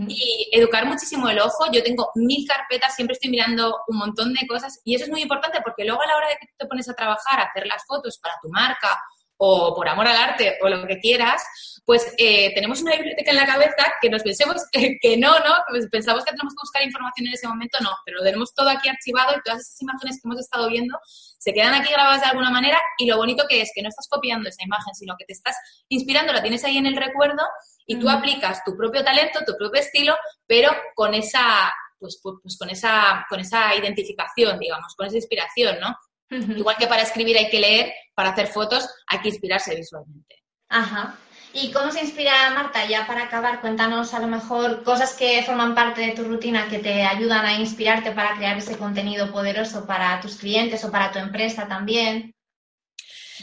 Y 0.09 0.49
educar 0.53 0.85
muchísimo 0.87 1.29
el 1.29 1.39
ojo. 1.39 1.71
Yo 1.73 1.83
tengo 1.83 2.11
mil 2.17 2.47
carpetas, 2.47 2.97
siempre 2.97 3.15
estoy 3.15 3.31
mirando 3.31 3.79
un 3.87 3.99
montón 3.99 4.33
de 4.33 4.47
cosas 4.47 4.81
y 4.85 4.95
eso 4.95 5.05
es 5.05 5.11
muy 5.11 5.23
importante 5.23 5.59
porque 5.65 5.85
luego 5.85 6.03
a 6.03 6.07
la 6.07 6.17
hora 6.17 6.29
de 6.29 6.37
que 6.41 6.49
te 6.59 6.67
pones 6.67 6.89
a 6.89 6.95
trabajar, 6.95 7.41
a 7.41 7.45
hacer 7.45 7.67
las 7.67 7.85
fotos 7.87 8.19
para 8.19 8.35
tu 8.43 8.49
marca 8.49 8.99
o 9.39 9.75
por 9.75 9.89
amor 9.89 10.09
al 10.09 10.17
arte 10.17 10.59
o 10.63 10.69
lo 10.69 10.87
que 10.87 10.99
quieras, 10.99 11.43
pues 11.85 12.15
eh, 12.19 12.53
tenemos 12.55 12.83
una 12.83 12.97
biblioteca 12.97 13.31
en 13.31 13.37
la 13.37 13.47
cabeza 13.47 13.95
que 14.01 14.11
nos 14.11 14.23
pensemos 14.23 14.63
que, 14.73 15.17
no, 15.17 15.39
¿no? 15.39 15.55
Pues 15.69 15.89
pensamos 15.89 16.25
que 16.25 16.33
tenemos 16.33 16.53
que 16.55 16.63
buscar 16.63 16.83
información 16.83 17.29
en 17.29 17.35
ese 17.35 17.47
momento, 17.47 17.79
no, 17.81 17.91
pero 18.05 18.19
lo 18.19 18.25
tenemos 18.25 18.53
todo 18.55 18.69
aquí 18.69 18.89
archivado 18.89 19.37
y 19.37 19.43
todas 19.43 19.61
esas 19.61 19.81
imágenes 19.83 20.17
que 20.17 20.29
hemos 20.29 20.41
estado 20.41 20.69
viendo 20.69 20.99
se 21.39 21.53
quedan 21.53 21.75
aquí 21.75 21.93
grabadas 21.93 22.23
de 22.23 22.27
alguna 22.27 22.51
manera 22.51 22.79
y 22.99 23.07
lo 23.07 23.17
bonito 23.17 23.45
que 23.49 23.61
es 23.61 23.71
que 23.73 23.83
no 23.83 23.89
estás 23.89 24.09
copiando 24.09 24.49
esa 24.49 24.65
imagen, 24.65 24.95
sino 24.95 25.15
que 25.17 25.27
te 25.27 25.33
estás 25.33 25.57
inspirando, 25.89 26.33
la 26.33 26.43
tienes 26.43 26.65
ahí 26.65 26.77
en 26.77 26.87
el 26.87 26.97
recuerdo 26.97 27.43
y 27.87 27.99
tú 28.01 28.11
aplicas 28.11 28.65
tu 28.65 28.77
propio 28.77 29.05
talento, 29.05 29.41
tu 29.47 29.57
propio 29.57 29.81
estilo, 29.81 30.17
pero 30.47 30.73
con 30.97 31.15
esa, 31.15 31.73
pues, 32.01 32.19
pues, 32.21 32.37
pues 32.43 32.59
con 32.59 32.69
esa, 32.69 33.25
con 33.29 33.39
esa 33.39 33.77
identificación, 33.77 34.59
digamos, 34.59 34.93
con 34.97 35.07
esa 35.07 35.17
inspiración, 35.17 35.79
¿no? 35.79 35.97
Igual 36.31 36.77
que 36.77 36.87
para 36.87 37.03
escribir 37.03 37.37
hay 37.37 37.49
que 37.49 37.61
leer, 37.61 37.93
para 38.15 38.31
hacer 38.31 38.49
fotos 38.49 38.89
hay 39.07 39.21
que 39.21 39.29
inspirarse 39.29 39.75
visualmente. 39.75 40.43
Ajá. 40.69 41.17
¿Y 41.53 41.73
cómo 41.73 41.91
se 41.91 42.01
inspira 42.01 42.51
Marta? 42.51 42.85
Ya 42.87 43.07
para 43.07 43.25
acabar, 43.25 43.61
cuéntanos 43.61 44.13
a 44.13 44.19
lo 44.19 44.27
mejor 44.27 44.85
cosas 44.85 45.15
que 45.15 45.43
forman 45.43 45.75
parte 45.75 46.03
de 46.03 46.13
tu 46.13 46.25
rutina 46.25 46.69
que 46.69 46.81
te 46.81 47.03
ayudan 47.03 47.47
a 47.47 47.55
inspirarte 47.55 48.13
para 48.13 48.37
crear 48.37 48.59
ese 48.59 48.77
contenido 48.77 49.33
poderoso 49.33 49.87
para 49.87 50.21
tus 50.21 50.37
clientes 50.37 50.85
o 50.85 50.91
para 50.91 51.11
tu 51.13 51.19
empresa 51.19 51.67
también. 51.67 52.35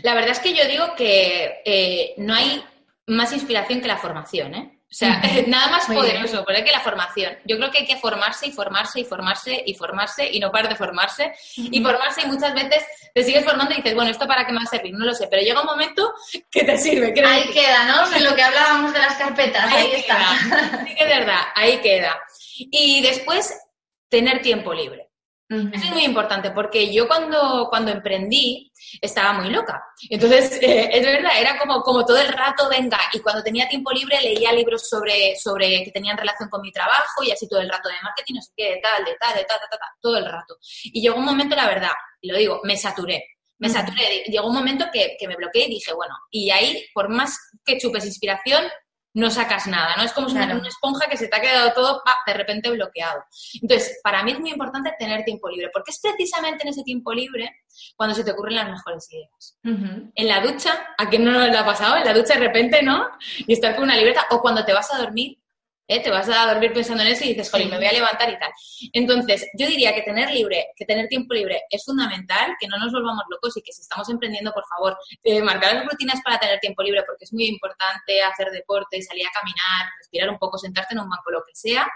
La 0.03 0.13
verdad 0.13 0.31
es 0.31 0.39
que 0.39 0.53
yo 0.53 0.67
digo 0.67 0.93
que 0.95 1.61
eh, 1.65 2.13
no 2.17 2.35
hay 2.35 2.63
más 3.07 3.33
inspiración 3.33 3.81
que 3.81 3.87
la 3.87 3.97
formación, 3.97 4.53
¿eh? 4.53 4.72
O 4.93 4.95
sea, 4.95 5.19
nada 5.47 5.69
más 5.69 5.87
poderoso, 5.87 6.45
que 6.45 6.71
la 6.71 6.79
formación. 6.79 7.35
Yo 7.45 7.57
creo 7.57 7.71
que 7.71 7.79
hay 7.79 7.85
que 7.85 7.97
formarse 7.97 8.47
y 8.47 8.51
formarse 8.51 8.99
y 8.99 9.05
formarse 9.05 9.63
y 9.65 9.73
formarse 9.73 10.29
y 10.31 10.39
no 10.39 10.51
parar 10.51 10.69
de 10.69 10.75
formarse 10.75 11.33
y 11.55 11.81
formarse 11.81 12.21
y 12.21 12.27
muchas 12.27 12.53
veces 12.53 12.83
te 13.13 13.23
sigues 13.23 13.43
formando 13.43 13.73
y 13.73 13.77
dices, 13.77 13.95
bueno, 13.95 14.11
¿esto 14.11 14.27
para 14.27 14.45
qué 14.45 14.51
me 14.51 14.59
va 14.59 14.65
a 14.65 14.67
servir? 14.67 14.93
No 14.93 15.05
lo 15.05 15.15
sé, 15.15 15.27
pero 15.27 15.41
llega 15.41 15.61
un 15.61 15.65
momento 15.65 16.13
que 16.51 16.63
te 16.63 16.77
sirve. 16.77 17.11
ahí 17.25 17.49
queda, 17.51 17.85
¿no? 17.85 18.07
De 18.09 18.19
lo 18.29 18.35
que 18.35 18.43
hablábamos 18.43 18.93
de 18.93 18.99
las 18.99 19.15
carpetas, 19.15 19.65
ahí, 19.73 19.91
está. 19.95 20.37
Sí 20.85 20.95
que 20.95 21.03
es 21.03 21.09
verdad, 21.09 21.41
ahí 21.55 21.79
queda. 21.79 22.15
Y 22.55 23.01
después, 23.01 23.51
tener 24.09 24.43
tiempo 24.43 24.75
libre. 24.75 25.02
Eso 25.49 25.85
es 25.85 25.91
muy 25.91 26.05
importante 26.05 26.51
porque 26.51 26.91
yo 26.91 27.07
cuando, 27.07 27.67
cuando 27.69 27.91
emprendí 27.91 28.71
estaba 29.01 29.33
muy 29.33 29.49
loca. 29.49 29.83
Entonces, 30.09 30.57
eh, 30.61 30.89
es 30.91 31.05
verdad, 31.05 31.39
era 31.39 31.57
como, 31.59 31.81
como 31.81 32.05
todo 32.05 32.17
el 32.17 32.29
rato, 32.29 32.69
venga, 32.69 32.99
y 33.13 33.19
cuando 33.19 33.43
tenía 33.43 33.67
tiempo 33.67 33.91
libre 33.91 34.19
leía 34.21 34.51
libros 34.53 34.87
sobre, 34.87 35.35
sobre 35.35 35.83
que 35.83 35.91
tenían 35.91 36.17
relación 36.17 36.49
con 36.49 36.61
mi 36.61 36.71
trabajo 36.71 37.23
y 37.23 37.31
así 37.31 37.47
todo 37.47 37.59
el 37.59 37.69
rato 37.69 37.89
de 37.89 37.95
marketing, 38.01 38.35
no 38.35 38.41
sé 38.41 38.51
qué, 38.55 38.63
de 38.75 38.81
tal, 38.81 39.03
de 39.05 39.15
tal, 39.19 39.35
de 39.35 39.45
tal, 39.45 39.59
de 39.59 39.67
tal, 39.69 39.79
todo 40.01 40.17
el 40.17 40.25
rato. 40.25 40.57
Y 40.83 41.01
llegó 41.01 41.17
un 41.17 41.25
momento, 41.25 41.55
la 41.55 41.67
verdad, 41.67 41.91
y 42.21 42.31
lo 42.31 42.37
digo, 42.37 42.61
me 42.63 42.77
saturé. 42.77 43.23
Me 43.59 43.69
saturé. 43.69 44.23
Llegó 44.27 44.47
un 44.47 44.55
momento 44.55 44.87
que, 44.91 45.15
que 45.17 45.25
me 45.25 45.37
bloqueé 45.37 45.67
y 45.67 45.75
dije, 45.75 45.93
bueno, 45.93 46.13
y 46.29 46.49
ahí, 46.49 46.85
por 46.93 47.07
más 47.07 47.37
que 47.63 47.77
chupes 47.77 48.05
inspiración, 48.05 48.65
no 49.13 49.29
sacas 49.29 49.67
nada, 49.67 49.95
¿no? 49.95 50.03
Es 50.03 50.11
como 50.11 50.29
si 50.29 50.35
una 50.35 50.67
esponja 50.67 51.07
que 51.07 51.17
se 51.17 51.27
te 51.27 51.35
ha 51.37 51.41
quedado 51.41 51.71
todo 51.73 52.01
de 52.25 52.33
repente 52.33 52.69
bloqueado. 52.71 53.23
Entonces, 53.61 53.99
para 54.03 54.23
mí 54.23 54.31
es 54.31 54.39
muy 54.39 54.51
importante 54.51 54.93
tener 54.97 55.23
tiempo 55.23 55.49
libre, 55.49 55.69
porque 55.71 55.91
es 55.91 55.99
precisamente 56.01 56.63
en 56.63 56.69
ese 56.69 56.83
tiempo 56.83 57.13
libre 57.13 57.49
cuando 57.95 58.15
se 58.15 58.23
te 58.23 58.31
ocurren 58.31 58.55
las 58.55 58.69
mejores 58.69 59.07
ideas. 59.11 59.59
En 59.63 60.27
la 60.27 60.41
ducha, 60.41 60.95
¿a 60.97 61.09
quién 61.09 61.23
no 61.23 61.31
le 61.31 61.57
ha 61.57 61.65
pasado? 61.65 61.97
En 61.97 62.05
la 62.05 62.13
ducha 62.13 62.33
de 62.33 62.39
repente, 62.39 62.81
¿no? 62.81 63.07
Y 63.37 63.53
estar 63.53 63.75
con 63.75 63.85
una 63.85 63.95
libreta, 63.95 64.25
o 64.31 64.41
cuando 64.41 64.65
te 64.65 64.73
vas 64.73 64.91
a 64.91 64.97
dormir, 64.97 65.37
¿eh? 65.87 66.01
te 66.01 66.09
vas 66.09 66.29
a 66.29 66.53
dormir 66.53 66.73
pensando 66.73 67.03
en 67.03 67.09
eso 67.09 67.23
y 67.23 67.29
dices, 67.29 67.49
jolín, 67.49 67.69
me 67.69 67.77
voy 67.77 67.85
a 67.85 67.93
levantar 67.93 68.29
y 68.29 68.37
tal. 68.37 68.51
Entonces, 68.93 69.47
yo 69.57 69.67
diría 69.67 69.93
que 69.93 70.01
tener 70.01 70.31
libre, 70.31 70.67
que 70.75 70.85
tener 70.85 71.07
tiempo 71.07 71.33
libre 71.33 71.63
es 71.69 71.83
fundamental, 71.83 72.55
que 72.59 72.67
no 72.67 72.77
nos 72.77 72.91
volvamos 72.91 73.23
locos 73.29 73.57
y 73.57 73.61
que 73.61 73.71
si 73.71 73.81
estamos 73.81 74.09
emprendiendo, 74.09 74.53
por 74.53 74.65
favor, 74.67 74.97
eh, 75.23 75.41
marcar 75.41 75.73
las 75.75 75.85
rutinas 75.85 76.21
para 76.23 76.39
tener 76.39 76.59
tiempo 76.59 76.83
libre, 76.83 77.03
porque 77.05 77.25
es 77.25 77.33
muy 77.33 77.45
importante 77.45 78.21
hacer 78.21 78.51
deporte, 78.51 79.01
salir 79.01 79.25
a 79.27 79.31
caminar, 79.31 79.91
respirar 79.99 80.29
un 80.29 80.37
poco, 80.37 80.57
sentarte 80.57 80.93
en 80.93 81.01
un 81.01 81.09
banco, 81.09 81.31
lo 81.31 81.43
que 81.45 81.55
sea. 81.55 81.87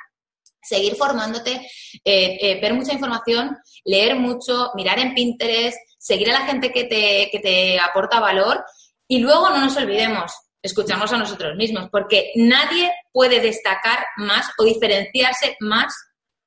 Seguir 0.60 0.96
formándote, 0.96 1.66
eh, 2.04 2.60
ver 2.60 2.74
mucha 2.74 2.92
información, 2.92 3.58
leer 3.86 4.16
mucho, 4.16 4.72
mirar 4.76 5.00
en 5.00 5.14
Pinterest, 5.14 5.78
seguir 5.98 6.30
a 6.30 6.40
la 6.40 6.46
gente 6.46 6.74
que 6.74 6.84
te, 6.86 7.30
que 7.32 7.40
te 7.40 7.80
aporta 7.80 8.20
valor 8.20 8.66
y 9.08 9.20
luego 9.20 9.50
no 9.50 9.60
nos 9.60 9.78
olvidemos, 9.78 10.34
escuchamos 10.68 11.12
a 11.12 11.18
nosotros 11.18 11.56
mismos, 11.56 11.90
porque 11.92 12.32
nadie 12.36 12.92
puede 13.12 13.40
destacar 13.40 14.06
más 14.18 14.50
o 14.58 14.64
diferenciarse 14.64 15.58
más 15.60 15.94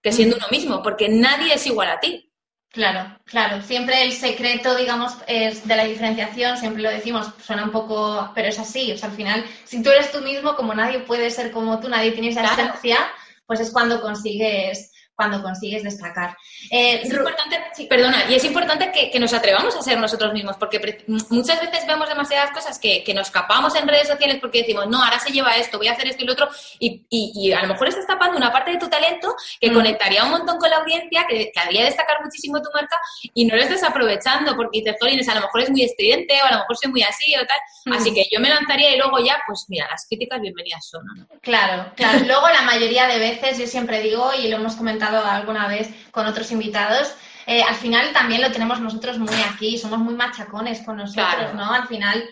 que 0.03 0.13
siendo 0.13 0.37
uno 0.37 0.47
mismo, 0.51 0.83
porque 0.83 1.09
nadie 1.09 1.55
es 1.55 1.67
igual 1.67 1.91
a 1.91 2.01
ti. 2.01 2.31
Claro, 2.73 3.19
claro. 3.25 3.63
Siempre 3.63 4.05
el 4.05 4.13
secreto, 4.13 4.77
digamos, 4.77 5.15
es 5.27 5.67
de 5.67 5.77
la 5.77 5.85
diferenciación, 5.85 6.57
siempre 6.57 6.83
lo 6.83 6.91
decimos, 6.91 7.33
suena 7.45 7.65
un 7.65 7.73
poco, 7.73 8.31
pero 8.33 8.49
es 8.49 8.59
así. 8.61 8.93
O 8.93 8.97
sea, 8.97 9.09
al 9.09 9.17
final, 9.17 9.45
si 9.65 9.83
tú 9.83 9.91
eres 9.91 10.13
tú 10.13 10.21
mismo, 10.21 10.55
como 10.55 10.73
nadie 10.73 11.01
puede 11.01 11.31
ser 11.31 11.51
como 11.51 11.81
tú, 11.81 11.89
nadie 11.89 12.13
tiene 12.13 12.29
esa 12.29 12.45
esencia, 12.45 12.99
pues 13.45 13.59
es 13.59 13.73
cuando 13.73 14.01
consigues 14.01 14.93
cuando 15.21 15.43
consigues 15.43 15.83
destacar. 15.83 16.35
Eh, 16.71 17.03
es 17.03 17.11
importante, 17.11 17.61
perdona, 17.91 18.25
y 18.31 18.37
es 18.37 18.45
importante 18.45 18.91
que, 18.91 19.21
nos 19.21 19.35
atrevamos 19.35 19.77
a 19.77 19.83
ser 19.83 20.01
nosotros 20.01 20.33
mismos, 20.33 20.57
porque 20.57 21.05
muchas 21.29 21.61
veces 21.61 21.87
vemos 21.87 22.09
demasiadas 22.09 22.53
cosas 22.53 22.79
que, 22.79 23.05
nos 23.15 23.27
escapamos 23.27 23.75
en 23.75 23.87
redes 23.87 24.09
sociales 24.09 24.39
porque 24.41 24.61
decimos, 24.61 24.87
no, 24.87 25.05
ahora 25.05 25.19
se 25.19 25.31
lleva 25.31 25.51
esto, 25.57 25.77
voy 25.77 25.89
a 25.89 25.93
hacer 25.93 26.07
esto 26.07 26.23
y 26.23 26.27
lo 26.27 26.33
otro, 26.33 26.49
y, 26.79 27.53
a 27.53 27.61
lo 27.61 27.69
mejor 27.69 27.89
estás 27.89 28.07
tapando 28.07 28.39
una 28.39 28.51
parte 28.51 28.71
de 28.71 28.79
tu 28.79 28.89
talento 28.89 29.35
que 29.61 29.71
mm. 29.71 29.75
conectaría 29.75 30.25
un 30.25 30.31
montón 30.31 30.57
con 30.57 30.71
la 30.71 30.77
audiencia, 30.77 31.27
que, 31.29 31.51
que, 31.53 31.61
haría 31.61 31.85
destacar 31.85 32.17
muchísimo 32.25 32.63
tu 32.63 32.71
marca, 32.73 32.97
y 33.35 33.45
no 33.45 33.57
lo 33.57 33.63
estás 33.63 33.83
aprovechando 33.83 34.57
porque 34.57 34.79
dices, 34.79 34.97
Jolines, 34.99 35.29
a 35.29 35.35
lo 35.35 35.43
mejor 35.43 35.61
es 35.61 35.71
muy 35.71 35.85
estridente, 35.85 36.41
o 36.43 36.47
a 36.47 36.53
lo 36.53 36.59
mejor 36.61 36.77
soy 36.79 36.91
muy 36.91 37.03
así, 37.03 37.37
o 37.37 37.47
tal. 37.47 37.59
Mm. 37.85 37.93
Así 37.93 38.15
que 38.15 38.25
yo 38.33 38.41
me 38.41 38.49
lanzaría 38.49 38.95
y 38.95 38.97
luego 38.97 39.19
ya, 39.19 39.39
pues 39.47 39.67
mira, 39.69 39.87
las 39.91 40.07
críticas 40.09 40.41
bienvenidas 40.41 40.87
son. 40.89 41.05
¿no? 41.05 41.27
Claro, 41.43 41.93
claro. 41.95 42.21
luego 42.27 42.49
la 42.49 42.63
mayoría 42.63 43.07
de 43.07 43.19
veces, 43.19 43.59
yo 43.59 43.67
siempre 43.67 44.01
digo, 44.01 44.33
y 44.33 44.49
lo 44.49 44.57
hemos 44.57 44.77
comentado, 44.77 45.10
alguna 45.19 45.69
vez 45.69 45.91
con 46.11 46.27
otros 46.27 46.51
invitados, 46.51 47.15
eh, 47.47 47.63
al 47.63 47.75
final 47.75 48.13
también 48.13 48.43
lo 48.43 48.53
tenemos 48.53 48.81
nosotros 48.81 49.19
muy 49.19 49.35
aquí, 49.49 49.79
somos 49.79 49.99
muy 49.99 50.15
machacones 50.15 50.83
con 50.83 50.99
nosotros, 50.99 51.55
¿no? 51.55 51.73
Al 51.73 51.87
final 51.89 52.25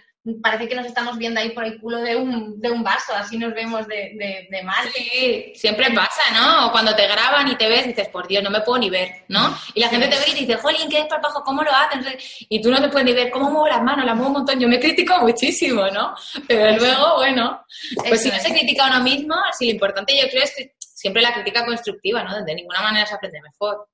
parece 0.43 0.69
que 0.69 0.75
nos 0.75 0.87
estamos 0.87 1.17
viendo 1.17 1.41
ahí 1.41 1.51
por 1.51 1.65
el 1.65 1.81
culo 1.81 1.99
de 1.99 2.17
un, 2.17 2.61
de 2.61 2.71
un 2.71 2.83
vaso, 2.83 3.15
así 3.15 3.39
nos 3.39 3.55
vemos 3.55 3.87
de, 3.87 4.47
de, 4.51 4.63
mal. 4.63 4.89
Sí, 4.93 5.53
siempre 5.55 5.91
pasa, 5.91 6.23
¿no? 6.35 6.67
O 6.67 6.73
cuando 6.73 6.95
te 6.95 7.07
graban 7.07 7.49
y 7.49 7.57
te 7.57 7.69
ves, 7.69 7.87
dices, 7.87 8.09
por 8.09 8.27
Dios, 8.27 8.43
no 8.43 8.51
me 8.51 8.61
puedo 8.61 8.79
ni 8.79 8.91
ver, 8.91 9.25
¿no? 9.29 9.57
Y 9.75 9.81
la 9.81 9.89
gente 9.89 10.09
te 10.09 10.17
ve 10.17 10.25
y 10.29 10.35
dice, 10.35 10.57
jolín, 10.57 10.89
¿qué 10.91 10.99
es 11.01 11.07
bajo? 11.09 11.43
¿Cómo 11.43 11.63
lo 11.63 11.71
hacen? 11.73 12.05
Y 12.49 12.61
tú 12.61 12.71
no 12.71 12.81
te 12.81 12.89
puedes 12.89 13.07
ni 13.07 13.13
ver, 13.13 13.31
¿cómo 13.31 13.51
muevo 13.51 13.69
las 13.69 13.83
manos? 13.83 14.05
Las 14.05 14.15
muevo 14.15 14.29
un 14.31 14.37
montón. 14.39 14.61
Yo 14.61 14.69
me 14.69 14.81
critico 14.81 15.19
muchísimo, 15.21 15.87
¿no? 15.89 16.15
Pero 16.47 16.77
luego, 16.77 17.17
bueno, 17.17 17.65
pues 18.09 18.23
si 18.23 18.29
no 18.29 18.39
se 18.39 18.51
critica 18.51 18.87
a 18.87 18.91
uno 18.91 19.03
mismo, 19.03 19.35
si 19.59 19.67
lo 19.67 19.73
importante 19.73 20.17
yo 20.17 20.29
creo 20.29 20.45
es 20.45 20.55
que 20.55 20.78
siempre 20.99 21.23
la 21.23 21.33
crítica 21.33 21.65
constructiva, 21.65 22.25
¿no? 22.25 22.45
De 22.45 22.55
ninguna 22.57 22.83
manera 22.83 23.07
se 23.07 23.15
aprende 23.15 23.41
mejor. 23.41 23.87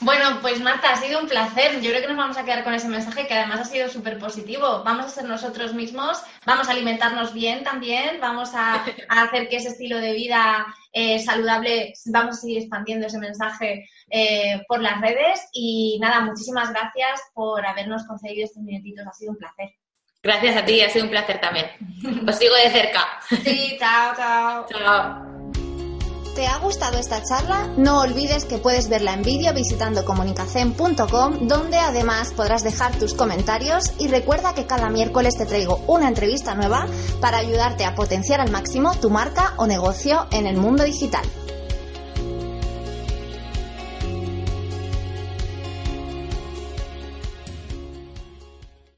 Bueno, 0.00 0.38
pues 0.42 0.60
Marta, 0.60 0.90
ha 0.92 0.96
sido 0.96 1.20
un 1.20 1.28
placer. 1.28 1.80
Yo 1.80 1.90
creo 1.90 2.02
que 2.02 2.08
nos 2.08 2.16
vamos 2.16 2.36
a 2.36 2.44
quedar 2.44 2.64
con 2.64 2.74
ese 2.74 2.88
mensaje 2.88 3.28
que 3.28 3.34
además 3.34 3.60
ha 3.60 3.64
sido 3.64 3.88
súper 3.88 4.18
positivo. 4.18 4.82
Vamos 4.84 5.06
a 5.06 5.10
ser 5.10 5.24
nosotros 5.24 5.72
mismos, 5.72 6.20
vamos 6.44 6.68
a 6.68 6.72
alimentarnos 6.72 7.32
bien 7.32 7.62
también, 7.62 8.18
vamos 8.20 8.50
a, 8.54 8.84
hacer 9.08 9.48
que 9.48 9.56
ese 9.56 9.68
estilo 9.68 9.98
de 9.98 10.14
vida 10.14 10.66
eh, 10.92 11.20
saludable, 11.20 11.92
vamos 12.06 12.38
a 12.38 12.40
seguir 12.40 12.58
expandiendo 12.58 13.06
ese 13.06 13.18
mensaje 13.18 13.88
eh, 14.10 14.60
por 14.66 14.82
las 14.82 15.00
redes. 15.00 15.48
Y 15.52 15.98
nada, 16.00 16.20
muchísimas 16.22 16.72
gracias 16.72 17.20
por 17.32 17.64
habernos 17.64 18.04
concedido 18.08 18.44
estos 18.44 18.64
minutitos. 18.64 19.06
Ha 19.06 19.12
sido 19.12 19.30
un 19.30 19.38
placer. 19.38 19.70
Gracias 20.20 20.56
a 20.56 20.64
ti, 20.64 20.80
ha 20.80 20.90
sido 20.90 21.04
un 21.04 21.10
placer 21.10 21.40
también. 21.40 21.66
Os 22.28 22.36
sigo 22.36 22.56
de 22.56 22.70
cerca. 22.70 23.06
Sí, 23.28 23.76
chao, 23.78 24.16
chao. 24.16 24.66
Chao. 24.68 25.33
¿Te 26.34 26.48
ha 26.48 26.58
gustado 26.58 26.98
esta 26.98 27.22
charla? 27.22 27.68
No 27.76 28.00
olvides 28.00 28.44
que 28.44 28.58
puedes 28.58 28.88
verla 28.88 29.14
en 29.14 29.22
vídeo 29.22 29.54
visitando 29.54 30.04
comunicacen.com, 30.04 31.46
donde 31.46 31.76
además 31.76 32.32
podrás 32.32 32.64
dejar 32.64 32.98
tus 32.98 33.14
comentarios 33.14 33.92
y 34.00 34.08
recuerda 34.08 34.52
que 34.52 34.66
cada 34.66 34.90
miércoles 34.90 35.34
te 35.38 35.46
traigo 35.46 35.80
una 35.86 36.08
entrevista 36.08 36.56
nueva 36.56 36.88
para 37.20 37.38
ayudarte 37.38 37.84
a 37.84 37.94
potenciar 37.94 38.40
al 38.40 38.50
máximo 38.50 38.96
tu 38.96 39.10
marca 39.10 39.54
o 39.58 39.68
negocio 39.68 40.26
en 40.32 40.48
el 40.48 40.56
mundo 40.56 40.82
digital. 40.82 41.24